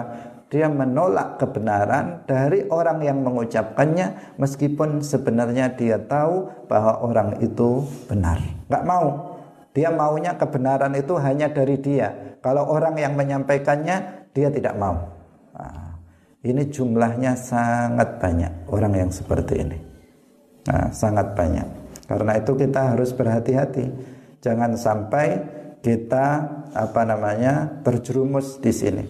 [0.54, 8.38] Dia menolak kebenaran dari orang yang mengucapkannya meskipun sebenarnya dia tahu bahwa orang itu benar.
[8.70, 9.33] Nggak mau
[9.74, 12.38] dia maunya kebenaran itu hanya dari dia.
[12.46, 15.02] Kalau orang yang menyampaikannya, dia tidak mau.
[15.58, 15.98] Nah,
[16.46, 19.78] ini jumlahnya sangat banyak orang yang seperti ini.
[20.70, 21.68] Nah, sangat banyak.
[22.06, 23.86] Karena itu kita harus berhati-hati.
[24.46, 25.42] Jangan sampai
[25.82, 26.28] kita
[26.72, 29.06] apa namanya terjerumus di sini.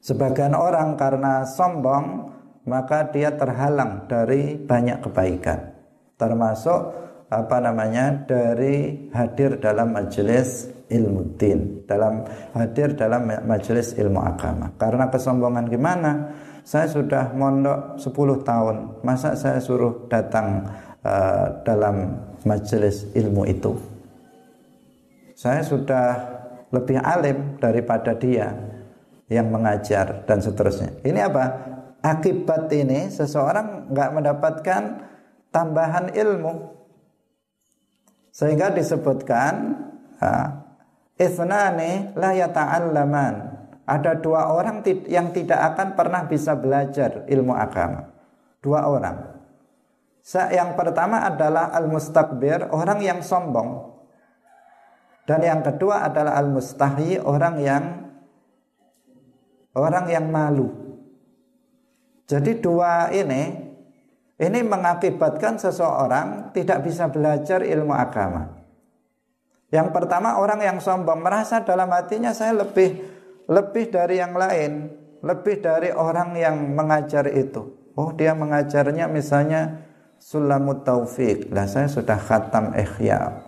[0.00, 2.32] Sebagian orang karena sombong
[2.64, 5.76] maka dia terhalang dari banyak kebaikan.
[6.16, 7.03] Termasuk
[7.34, 12.22] apa namanya dari hadir dalam majelis ilmu din dalam
[12.54, 16.12] hadir dalam majelis ilmu agama karena kesombongan gimana
[16.62, 20.70] saya sudah mondok 10 tahun masa saya suruh datang
[21.02, 22.14] uh, dalam
[22.46, 23.74] majelis ilmu itu
[25.34, 26.34] saya sudah
[26.74, 28.50] lebih alim daripada dia
[29.30, 31.00] yang mengajar dan seterusnya.
[31.06, 31.44] Ini apa?
[32.04, 34.82] Akibat ini seseorang nggak mendapatkan
[35.48, 36.73] tambahan ilmu.
[38.34, 39.78] Sehingga disebutkan
[41.14, 43.34] Ithnani la yata'allaman.
[43.86, 48.10] Ada dua orang yang tidak akan pernah bisa belajar ilmu agama.
[48.58, 49.38] Dua orang.
[50.50, 53.92] Yang pertama adalah al-mustakbir Orang yang sombong.
[55.28, 58.08] Dan yang kedua adalah al-mustahi Orang yang
[59.74, 60.70] Orang yang malu.
[62.24, 63.63] Jadi dua ini
[64.34, 68.64] Ini mengakibatkan seseorang Tidak bisa belajar ilmu agama
[69.74, 72.94] yang pertama orang yang sombong merasa dalam hatinya saya lebih
[73.50, 74.86] lebih dari yang lain,
[75.18, 77.90] lebih dari orang yang mengajar itu.
[77.98, 79.82] Oh, dia mengajarnya misalnya
[80.22, 81.50] Sulamut Taufik.
[81.50, 83.44] Lah saya sudah khatam Ihya.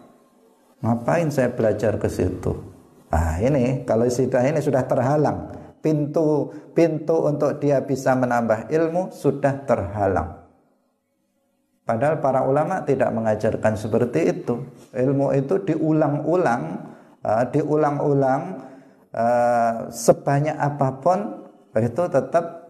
[0.82, 2.53] Ngapain saya belajar ke situ?
[3.09, 5.55] Ah, ini kalau sudah ini sudah terhalang.
[5.78, 10.45] Pintu pintu untuk dia bisa menambah ilmu sudah terhalang.
[11.87, 14.59] Padahal para ulama tidak mengajarkan seperti itu.
[14.91, 16.62] Ilmu itu diulang-ulang,
[17.22, 18.43] uh, diulang-ulang
[19.14, 21.47] uh, sebanyak apa pun
[21.78, 22.66] itu tetap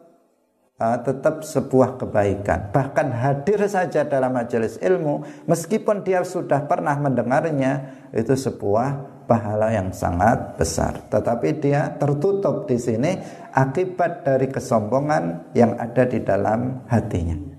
[0.76, 2.68] uh, tetap sebuah kebaikan.
[2.76, 9.96] Bahkan hadir saja dalam majelis ilmu, meskipun dia sudah pernah mendengarnya, itu sebuah pahala yang
[9.96, 11.08] sangat besar.
[11.08, 13.16] Tetapi dia tertutup di sini
[13.56, 17.55] akibat dari kesombongan yang ada di dalam hatinya.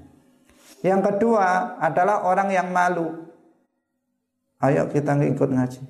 [0.87, 3.27] Yang kedua adalah orang yang malu.
[4.63, 5.81] Ayo kita ikut ngaji.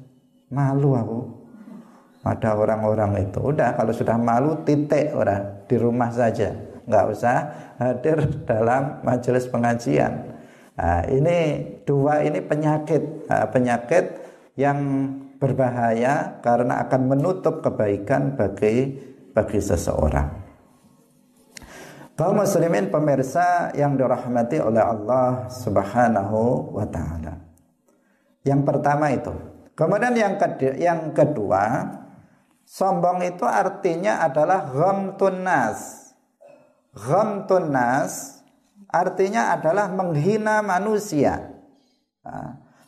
[0.50, 1.20] Malu aku.
[2.26, 3.40] Ada orang-orang itu.
[3.40, 6.52] Udah kalau sudah malu titik orang di rumah saja.
[6.90, 7.38] Nggak usah
[7.78, 10.36] hadir dalam majelis pengajian.
[10.76, 13.30] Nah, ini dua ini penyakit.
[13.30, 14.06] Nah, penyakit
[14.58, 14.80] yang
[15.38, 18.98] berbahaya karena akan menutup kebaikan bagi
[19.32, 20.47] bagi seseorang.
[22.18, 27.46] Kaum muslimin pemirsa yang dirahmati oleh Allah Subhanahu wa taala.
[28.42, 29.30] Yang pertama itu.
[29.78, 31.64] Kemudian yang kedua, yang kedua,
[32.66, 36.10] sombong itu artinya adalah ghamtun nas.
[36.98, 38.42] Ghamtun nas
[38.90, 41.54] artinya adalah menghina manusia.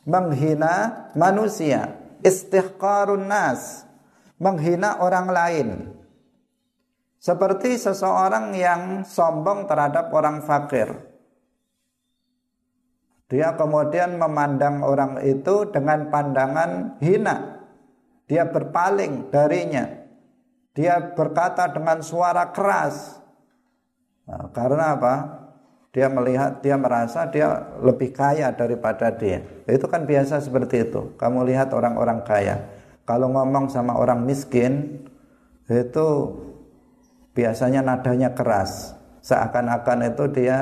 [0.10, 3.86] Menghina manusia, istihqarun nas,
[4.42, 5.99] menghina orang lain.
[7.20, 10.88] Seperti seseorang yang sombong terhadap orang fakir.
[13.28, 17.60] Dia kemudian memandang orang itu dengan pandangan hina.
[18.26, 19.86] Dia berpaling darinya.
[20.72, 23.20] Dia berkata dengan suara keras.
[24.24, 25.16] Nah, karena apa?
[25.92, 29.44] Dia melihat, dia merasa dia lebih kaya daripada dia.
[29.68, 31.18] Itu kan biasa seperti itu.
[31.20, 32.64] Kamu lihat orang-orang kaya.
[33.04, 35.02] Kalau ngomong sama orang miskin,
[35.66, 36.08] itu
[37.40, 38.92] biasanya nadanya keras.
[39.24, 40.60] Seakan-akan itu dia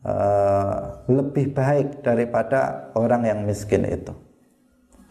[0.00, 4.16] uh, lebih baik daripada orang yang miskin itu.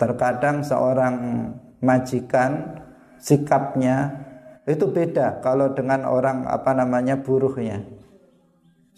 [0.02, 1.46] Terkadang seorang
[1.86, 2.82] majikan
[3.22, 4.26] sikapnya
[4.66, 7.86] itu beda kalau dengan orang apa namanya buruhnya.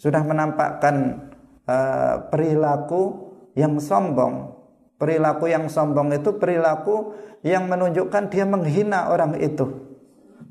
[0.00, 1.28] Sudah menampakkan
[1.68, 4.48] uh, perilaku yang sombong.
[4.96, 7.12] Perilaku yang sombong itu perilaku
[7.42, 9.91] yang menunjukkan dia menghina orang itu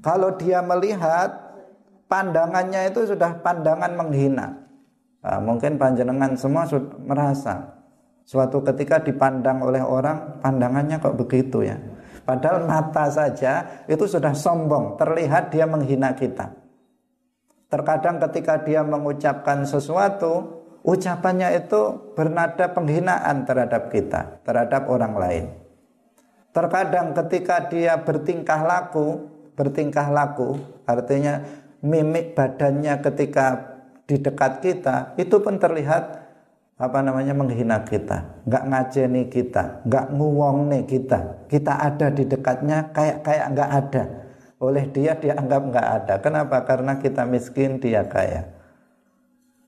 [0.01, 1.29] kalau dia melihat
[2.09, 4.57] pandangannya itu sudah pandangan menghina.
[5.21, 7.81] Nah, mungkin panjenengan semua sudah merasa
[8.25, 11.77] suatu ketika dipandang oleh orang pandangannya kok begitu ya.
[12.21, 16.53] Padahal mata saja itu sudah sombong, terlihat dia menghina kita.
[17.71, 25.45] Terkadang ketika dia mengucapkan sesuatu, ucapannya itu bernada penghinaan terhadap kita, terhadap orang lain.
[26.51, 31.41] Terkadang ketika dia bertingkah laku, bertingkah laku artinya
[31.81, 33.45] mimik badannya ketika
[34.05, 36.21] di dekat kita itu pun terlihat
[36.81, 42.89] apa namanya menghina kita, nggak ngajeni kita, nggak nguwong nih kita, kita ada di dekatnya
[42.89, 44.03] kayak kayak nggak ada,
[44.57, 46.13] oleh dia dia anggap nggak ada.
[46.25, 46.65] Kenapa?
[46.65, 48.49] Karena kita miskin dia kaya.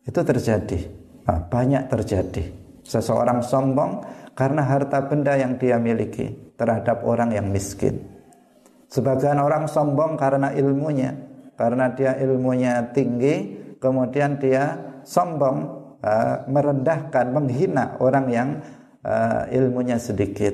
[0.09, 0.89] Itu terjadi,
[1.29, 2.43] nah, banyak terjadi.
[2.81, 4.01] Seseorang sombong
[4.33, 8.12] karena harta benda yang dia miliki terhadap orang yang miskin.
[8.93, 11.17] Sebagian orang sombong karena ilmunya,
[11.57, 15.65] karena dia ilmunya tinggi, kemudian dia sombong,
[16.05, 18.49] uh, merendahkan, menghina orang yang
[19.01, 20.53] uh, ilmunya sedikit.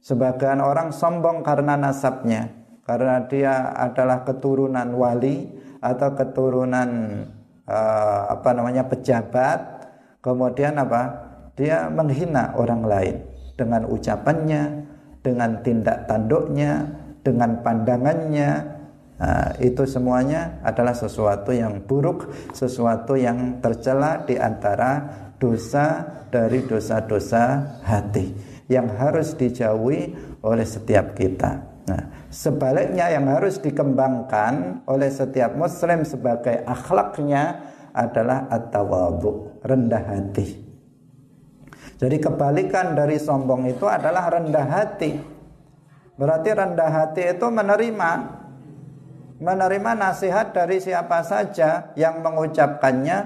[0.00, 2.48] Sebagian orang sombong karena nasabnya,
[2.88, 5.52] karena dia adalah keturunan wali
[5.84, 6.88] atau keturunan
[7.68, 9.60] uh, apa namanya pejabat,
[10.24, 11.28] kemudian apa?
[11.52, 13.16] Dia menghina orang lain
[13.60, 14.88] dengan ucapannya,
[15.20, 16.97] dengan tindak tanduknya,
[17.28, 18.78] dengan pandangannya
[19.18, 25.10] Nah, itu semuanya adalah sesuatu yang buruk, sesuatu yang tercela di antara
[25.42, 28.30] dosa dari dosa-dosa hati
[28.70, 30.14] yang harus dijauhi
[30.46, 31.66] oleh setiap kita.
[31.90, 40.62] Nah, sebaliknya yang harus dikembangkan oleh setiap muslim sebagai akhlaknya adalah at-tawadhu, rendah hati.
[41.98, 45.37] Jadi kebalikan dari sombong itu adalah rendah hati.
[46.18, 48.10] Berarti rendah hati itu menerima
[49.38, 53.18] menerima nasihat dari siapa saja yang mengucapkannya.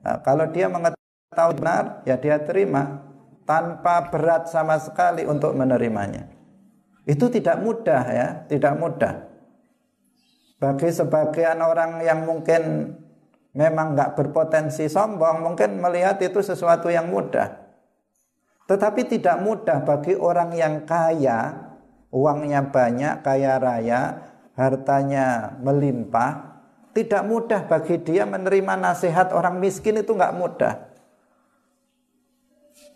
[0.00, 3.04] Nah, kalau dia mengetahui benar, ya dia terima
[3.44, 6.32] tanpa berat sama sekali untuk menerimanya.
[7.04, 9.14] Itu tidak mudah ya, tidak mudah.
[10.60, 12.92] Bagi sebagian orang yang mungkin
[13.52, 17.68] memang nggak berpotensi sombong, mungkin melihat itu sesuatu yang mudah.
[18.64, 21.69] Tetapi tidak mudah bagi orang yang kaya,
[22.10, 24.00] uangnya banyak, kaya raya,
[24.58, 30.90] hartanya melimpah, tidak mudah bagi dia menerima nasihat orang miskin itu nggak mudah.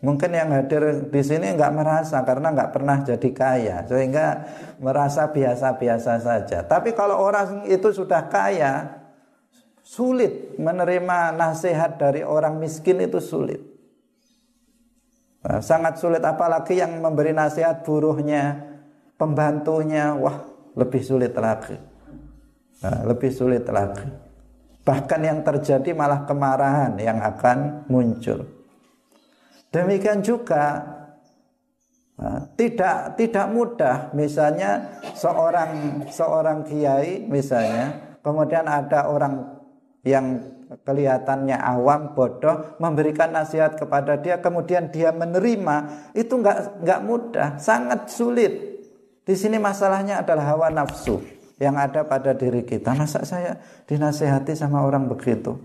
[0.04, 4.44] Mungkin yang hadir di sini nggak merasa karena nggak pernah jadi kaya, sehingga
[4.76, 6.60] merasa biasa-biasa saja.
[6.66, 9.00] Tapi kalau orang itu sudah kaya,
[9.80, 13.62] sulit menerima nasihat dari orang miskin itu sulit.
[15.44, 18.73] Nah, sangat sulit apalagi yang memberi nasihat buruhnya,
[19.14, 20.44] pembantunya, wah
[20.74, 21.78] lebih sulit lagi.
[22.84, 24.04] Nah, lebih sulit lagi.
[24.84, 28.44] Bahkan yang terjadi malah kemarahan yang akan muncul.
[29.72, 30.84] Demikian juga
[32.20, 39.56] nah, tidak tidak mudah misalnya seorang seorang kiai misalnya kemudian ada orang
[40.04, 40.54] yang
[40.84, 48.06] kelihatannya awam bodoh memberikan nasihat kepada dia kemudian dia menerima itu nggak nggak mudah sangat
[48.12, 48.73] sulit
[49.24, 51.24] di sini masalahnya adalah hawa nafsu
[51.56, 52.92] yang ada pada diri kita.
[52.92, 53.56] Masa saya
[53.88, 55.56] dinasehati sama orang begitu?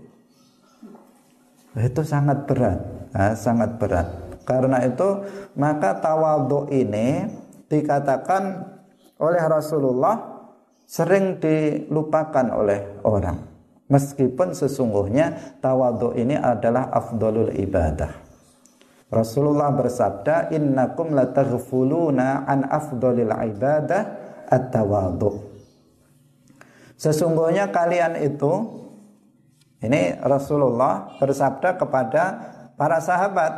[1.76, 2.80] Itu sangat berat,
[3.14, 4.08] nah, sangat berat.
[4.48, 5.22] Karena itu
[5.54, 7.28] maka tawadhu ini
[7.70, 8.66] dikatakan
[9.22, 10.40] oleh Rasulullah
[10.88, 13.38] sering dilupakan oleh orang.
[13.90, 18.29] Meskipun sesungguhnya tawadhu ini adalah afdolul ibadah.
[19.10, 24.02] Rasulullah bersabda, "Innakum lataghfuluna an afdhalil ibadah
[24.46, 25.50] at-tawadhu."
[26.94, 28.80] Sesungguhnya kalian itu
[29.80, 32.22] ini Rasulullah bersabda kepada
[32.78, 33.52] para sahabat.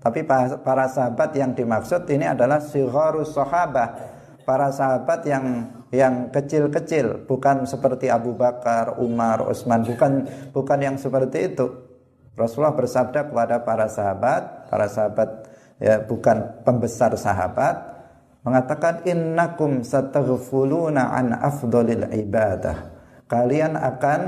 [0.00, 0.24] Tapi
[0.64, 4.18] para sahabat yang dimaksud ini adalah sigharus sahabah.
[4.44, 11.54] Para sahabat yang yang kecil-kecil, bukan seperti Abu Bakar, Umar, Utsman, bukan bukan yang seperti
[11.54, 11.89] itu.
[12.38, 15.50] Rasulullah bersabda kepada para sahabat, para sahabat
[15.80, 17.76] ya bukan pembesar sahabat,
[18.46, 22.92] mengatakan innakum sataghfuluna an afdolil ibadah.
[23.26, 24.20] Kalian akan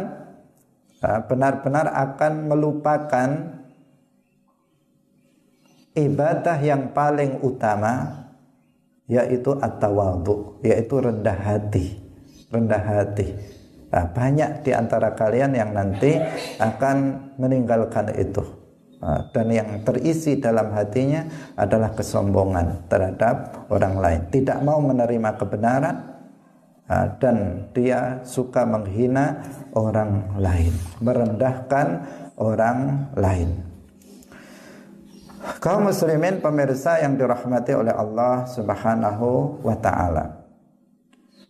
[1.02, 3.28] ya, benar-benar akan melupakan
[5.96, 8.24] ibadah yang paling utama
[9.10, 12.00] yaitu at-tawadhu, yaitu rendah hati.
[12.48, 13.28] Rendah hati.
[13.92, 16.16] Nah, banyak di antara kalian yang nanti
[16.56, 16.96] akan
[17.36, 18.40] meninggalkan itu.
[19.04, 24.20] Nah, dan yang terisi dalam hatinya adalah kesombongan terhadap orang lain.
[24.32, 25.96] Tidak mau menerima kebenaran
[26.88, 29.44] nah, dan dia suka menghina
[29.76, 30.72] orang lain,
[31.04, 31.86] merendahkan
[32.40, 33.60] orang lain.
[35.60, 40.41] Kaum muslimin pemirsa yang dirahmati oleh Allah Subhanahu wa taala.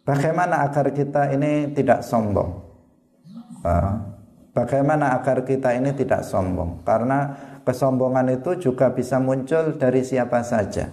[0.03, 2.59] Bagaimana agar kita ini tidak sombong?
[4.51, 6.83] Bagaimana agar kita ini tidak sombong?
[6.83, 7.31] Karena
[7.63, 10.91] kesombongan itu juga bisa muncul dari siapa saja.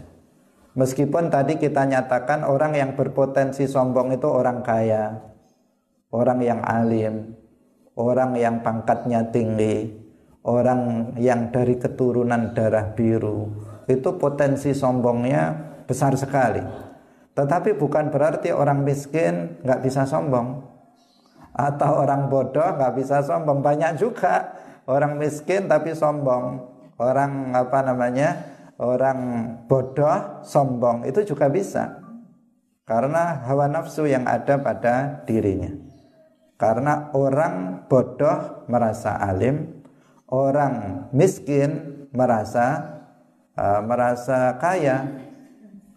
[0.77, 5.17] Meskipun tadi kita nyatakan orang yang berpotensi sombong itu orang kaya,
[6.13, 7.33] orang yang alim,
[7.97, 9.89] orang yang pangkatnya tinggi,
[10.45, 13.49] orang yang dari keturunan darah biru,
[13.89, 15.57] itu potensi sombongnya
[15.89, 16.88] besar sekali.
[17.39, 20.59] Tetapi bukan berarti orang miskin nggak bisa sombong.
[21.55, 23.63] Atau orang bodoh nggak bisa sombong.
[23.63, 26.59] Banyak juga orang miskin tapi sombong,
[26.99, 28.43] orang apa namanya
[28.75, 29.19] orang
[29.71, 31.07] bodoh sombong.
[31.07, 32.03] Itu juga bisa.
[32.83, 35.71] Karena hawa nafsu yang ada pada dirinya.
[36.59, 39.79] Karena orang bodoh merasa alim,
[40.27, 42.99] orang miskin merasa
[43.55, 45.07] uh, merasa kaya.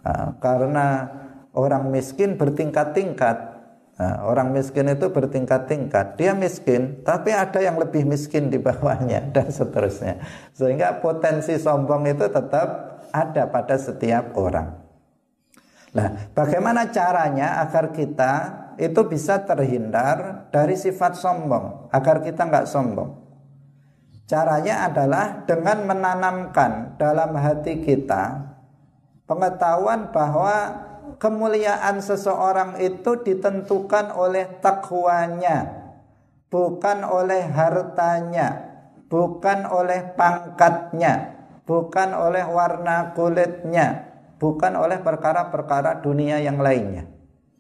[0.07, 1.22] Uh, karena
[1.53, 3.53] orang miskin bertingkat-tingkat.
[3.93, 6.17] Nah, orang miskin itu bertingkat-tingkat.
[6.19, 10.19] Dia miskin, tapi ada yang lebih miskin di bawahnya dan seterusnya.
[10.57, 12.69] Sehingga potensi sombong itu tetap
[13.13, 14.81] ada pada setiap orang.
[15.93, 18.33] Nah, bagaimana caranya agar kita
[18.81, 23.21] itu bisa terhindar dari sifat sombong agar kita nggak sombong.
[24.25, 28.41] Caranya adalah dengan menanamkan dalam hati kita
[29.29, 35.89] pengetahuan bahwa kemuliaan seseorang itu ditentukan oleh takwanya,
[36.53, 38.73] bukan oleh hartanya,
[39.09, 47.09] bukan oleh pangkatnya, bukan oleh warna kulitnya, bukan oleh perkara-perkara dunia yang lainnya.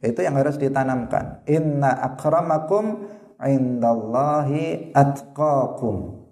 [0.02, 1.46] Itu yang harus ditanamkan.
[1.46, 3.06] Inna akramakum
[3.38, 6.26] indallahi atqakum.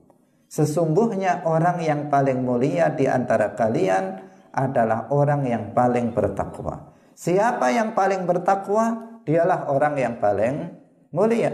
[0.50, 4.18] Sesungguhnya orang yang paling mulia di antara kalian
[4.50, 6.89] adalah orang yang paling bertakwa.
[7.20, 9.12] Siapa yang paling bertakwa?
[9.28, 10.72] Dialah orang yang paling
[11.12, 11.52] mulia.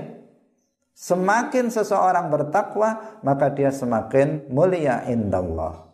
[0.94, 5.90] Semakin seseorang bertakwa, maka dia semakin mulia indallah.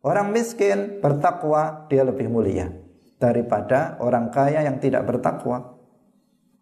[0.00, 2.72] Orang miskin bertakwa, dia lebih mulia
[3.20, 5.76] daripada orang kaya yang tidak bertakwa.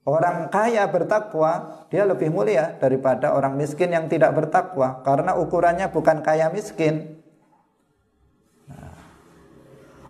[0.02, 6.26] Orang kaya bertakwa, dia lebih mulia daripada orang miskin yang tidak bertakwa karena ukurannya bukan
[6.26, 7.15] kaya miskin.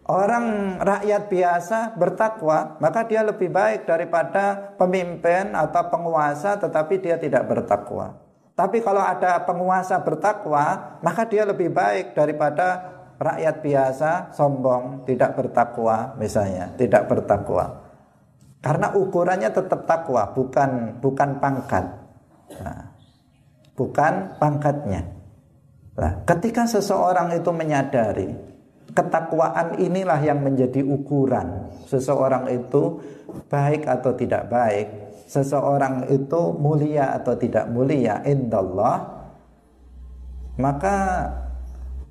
[0.07, 7.47] Orang rakyat biasa bertakwa, maka dia lebih baik daripada pemimpin atau penguasa tetapi dia tidak
[7.47, 8.15] bertakwa.
[8.57, 16.17] Tapi kalau ada penguasa bertakwa, maka dia lebih baik daripada rakyat biasa sombong, tidak bertakwa
[16.17, 17.85] misalnya, tidak bertakwa.
[18.65, 21.85] Karena ukurannya tetap takwa, bukan bukan pangkat.
[22.57, 22.97] Nah,
[23.77, 25.05] bukan pangkatnya.
[25.97, 28.56] Nah, ketika seseorang itu menyadari
[28.97, 33.05] ketakwaan inilah yang menjadi ukuran seseorang itu
[33.53, 34.89] baik atau tidak baik,
[35.29, 39.29] seseorang itu mulia atau tidak mulia indallah,
[40.57, 41.29] maka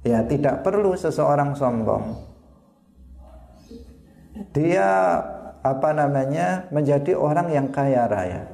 [0.06, 2.14] Ya, tidak perlu seseorang sombong.
[4.54, 5.18] Dia
[5.66, 6.70] apa namanya?
[6.70, 8.46] menjadi orang yang kaya raya.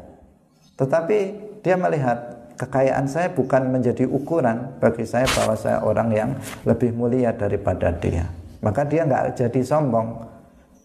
[0.80, 1.20] Tetapi
[1.60, 2.31] dia melihat
[2.62, 6.30] kekayaan saya bukan menjadi ukuran bagi saya bahwa saya orang yang
[6.62, 8.30] lebih mulia daripada dia.
[8.62, 10.30] Maka dia nggak jadi sombong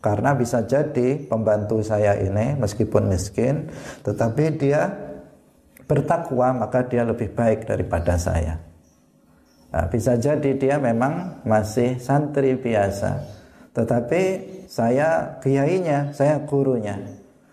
[0.00, 3.68] karena bisa jadi pembantu saya ini meskipun miskin,
[4.00, 4.88] tetapi dia
[5.84, 8.56] bertakwa maka dia lebih baik daripada saya.
[9.66, 13.20] Nah, bisa jadi dia memang masih santri biasa.
[13.76, 14.22] Tetapi
[14.64, 16.96] saya kiainya, saya gurunya.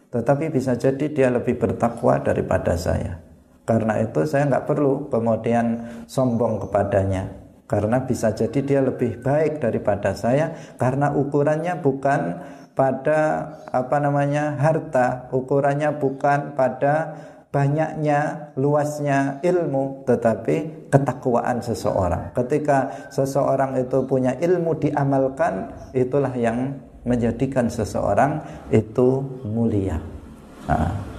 [0.07, 3.22] Tetapi bisa jadi dia lebih bertakwa daripada saya.
[3.63, 7.31] Karena itu saya nggak perlu kemudian sombong kepadanya.
[7.63, 10.51] Karena bisa jadi dia lebih baik daripada saya.
[10.75, 12.43] Karena ukurannya bukan
[12.75, 17.15] pada apa namanya harta, ukurannya bukan pada
[17.53, 22.33] banyaknya, luasnya ilmu, tetapi ketakwaan seseorang.
[22.33, 28.41] Ketika seseorang itu punya ilmu diamalkan, itulah yang menjadikan seseorang
[28.73, 30.01] itu mulia.
[30.65, 31.12] Nah,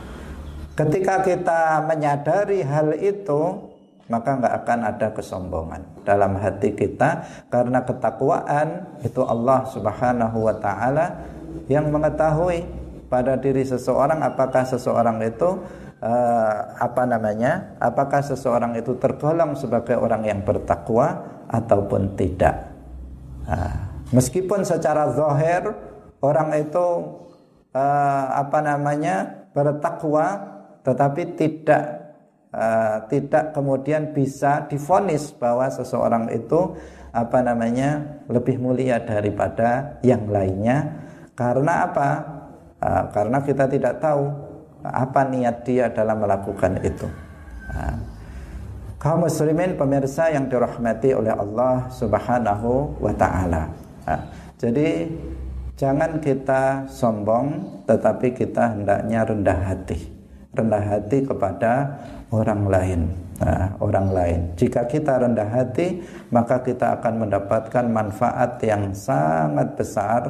[0.75, 3.73] ketika kita menyadari hal itu,
[4.11, 11.25] maka nggak akan ada kesombongan dalam hati kita karena ketakwaan itu Allah Subhanahu wa taala
[11.73, 12.69] yang mengetahui
[13.09, 15.57] pada diri seseorang apakah seseorang itu
[16.05, 17.79] uh, apa namanya?
[17.81, 22.69] Apakah seseorang itu tergolong sebagai orang yang bertakwa ataupun tidak?
[23.49, 25.73] Nah, meskipun secara zahir
[26.21, 26.87] orang itu
[27.73, 30.54] uh, apa namanya bertakwa,
[30.85, 31.85] tetapi tidak
[32.53, 36.77] uh, tidak kemudian bisa difonis bahwa seseorang itu
[37.11, 41.05] apa namanya lebih mulia daripada yang lainnya
[41.35, 42.11] karena apa?
[42.79, 44.31] Uh, karena kita tidak tahu
[44.87, 47.09] apa niat dia dalam melakukan itu.
[47.75, 47.97] Nah,
[49.03, 53.73] kaum muslimin pemirsa yang dirahmati oleh Allah Subhanahu wa taala.
[54.07, 54.21] Nah,
[54.61, 55.11] jadi
[55.75, 60.14] jangan kita sombong tetapi kita hendaknya rendah hati.
[60.55, 61.99] Rendah hati kepada
[62.31, 63.01] orang lain.
[63.35, 64.41] Nah, orang lain.
[64.55, 65.99] Jika kita rendah hati,
[66.31, 70.23] maka kita akan mendapatkan manfaat yang sangat besar,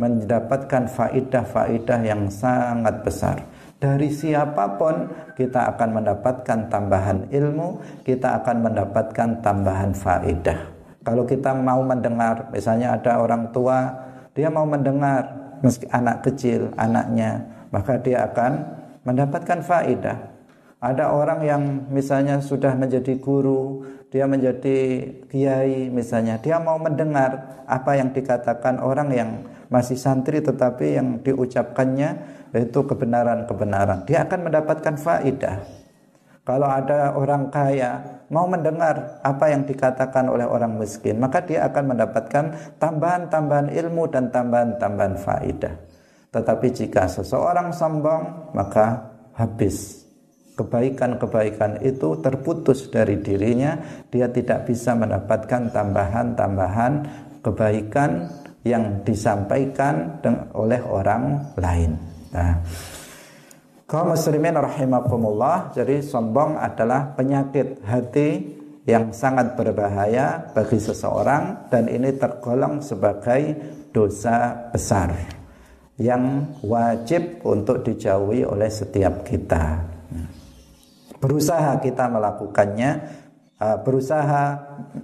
[0.00, 3.44] mendapatkan faidah-faidah yang sangat besar
[3.76, 7.76] dari siapa pun kita akan mendapatkan tambahan ilmu,
[8.08, 10.58] kita akan mendapatkan tambahan faedah.
[11.04, 13.92] Kalau kita mau mendengar, misalnya ada orang tua,
[14.32, 15.28] dia mau mendengar
[15.60, 18.64] meski anak kecil, anaknya, maka dia akan
[19.06, 20.34] mendapatkan faedah.
[20.76, 27.96] Ada orang yang misalnya sudah menjadi guru, dia menjadi kiai misalnya, dia mau mendengar apa
[27.96, 29.30] yang dikatakan orang yang
[29.72, 34.04] masih santri tetapi yang diucapkannya itu kebenaran-kebenaran.
[34.04, 35.64] Dia akan mendapatkan faidah.
[36.46, 41.96] Kalau ada orang kaya mau mendengar apa yang dikatakan oleh orang miskin, maka dia akan
[41.96, 42.44] mendapatkan
[42.78, 45.74] tambahan-tambahan ilmu dan tambahan-tambahan faidah.
[46.36, 50.04] Tetapi jika seseorang sombong, maka habis.
[50.52, 56.92] Kebaikan-kebaikan itu terputus dari dirinya, dia tidak bisa mendapatkan tambahan-tambahan
[57.40, 58.28] kebaikan
[58.68, 60.20] yang disampaikan
[60.52, 61.96] oleh orang lain.
[62.36, 62.60] Nah,
[63.88, 68.28] kaum muslimin rahimakumullah, jadi sombong adalah penyakit hati
[68.84, 73.56] yang sangat berbahaya bagi seseorang dan ini tergolong sebagai
[73.92, 75.36] dosa besar
[75.96, 79.80] yang wajib untuk dijauhi oleh setiap kita.
[81.16, 82.90] Berusaha kita melakukannya,
[83.56, 84.44] uh, berusaha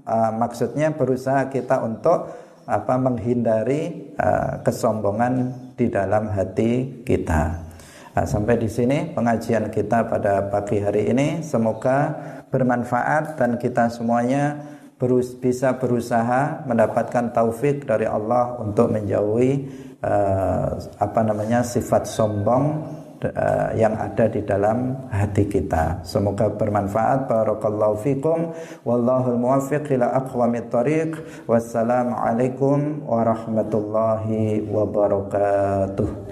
[0.04, 2.28] uh, maksudnya berusaha kita untuk
[2.68, 7.72] apa menghindari uh, kesombongan di dalam hati kita.
[8.12, 12.12] Nah, sampai di sini pengajian kita pada pagi hari ini semoga
[12.52, 14.60] bermanfaat dan kita semuanya
[15.00, 19.64] berus bisa berusaha mendapatkan taufik dari Allah untuk menjauhi
[20.02, 22.82] uh, apa namanya sifat sombong
[23.24, 26.02] uh, yang ada di dalam hati kita.
[26.02, 27.30] Semoga bermanfaat.
[27.30, 28.50] Barakallahu fikum.
[28.82, 31.16] Wallahul muwaffiq ila aqwamit thariq.
[31.46, 36.30] Wassalamualaikum warahmatullahi wabarakatuh.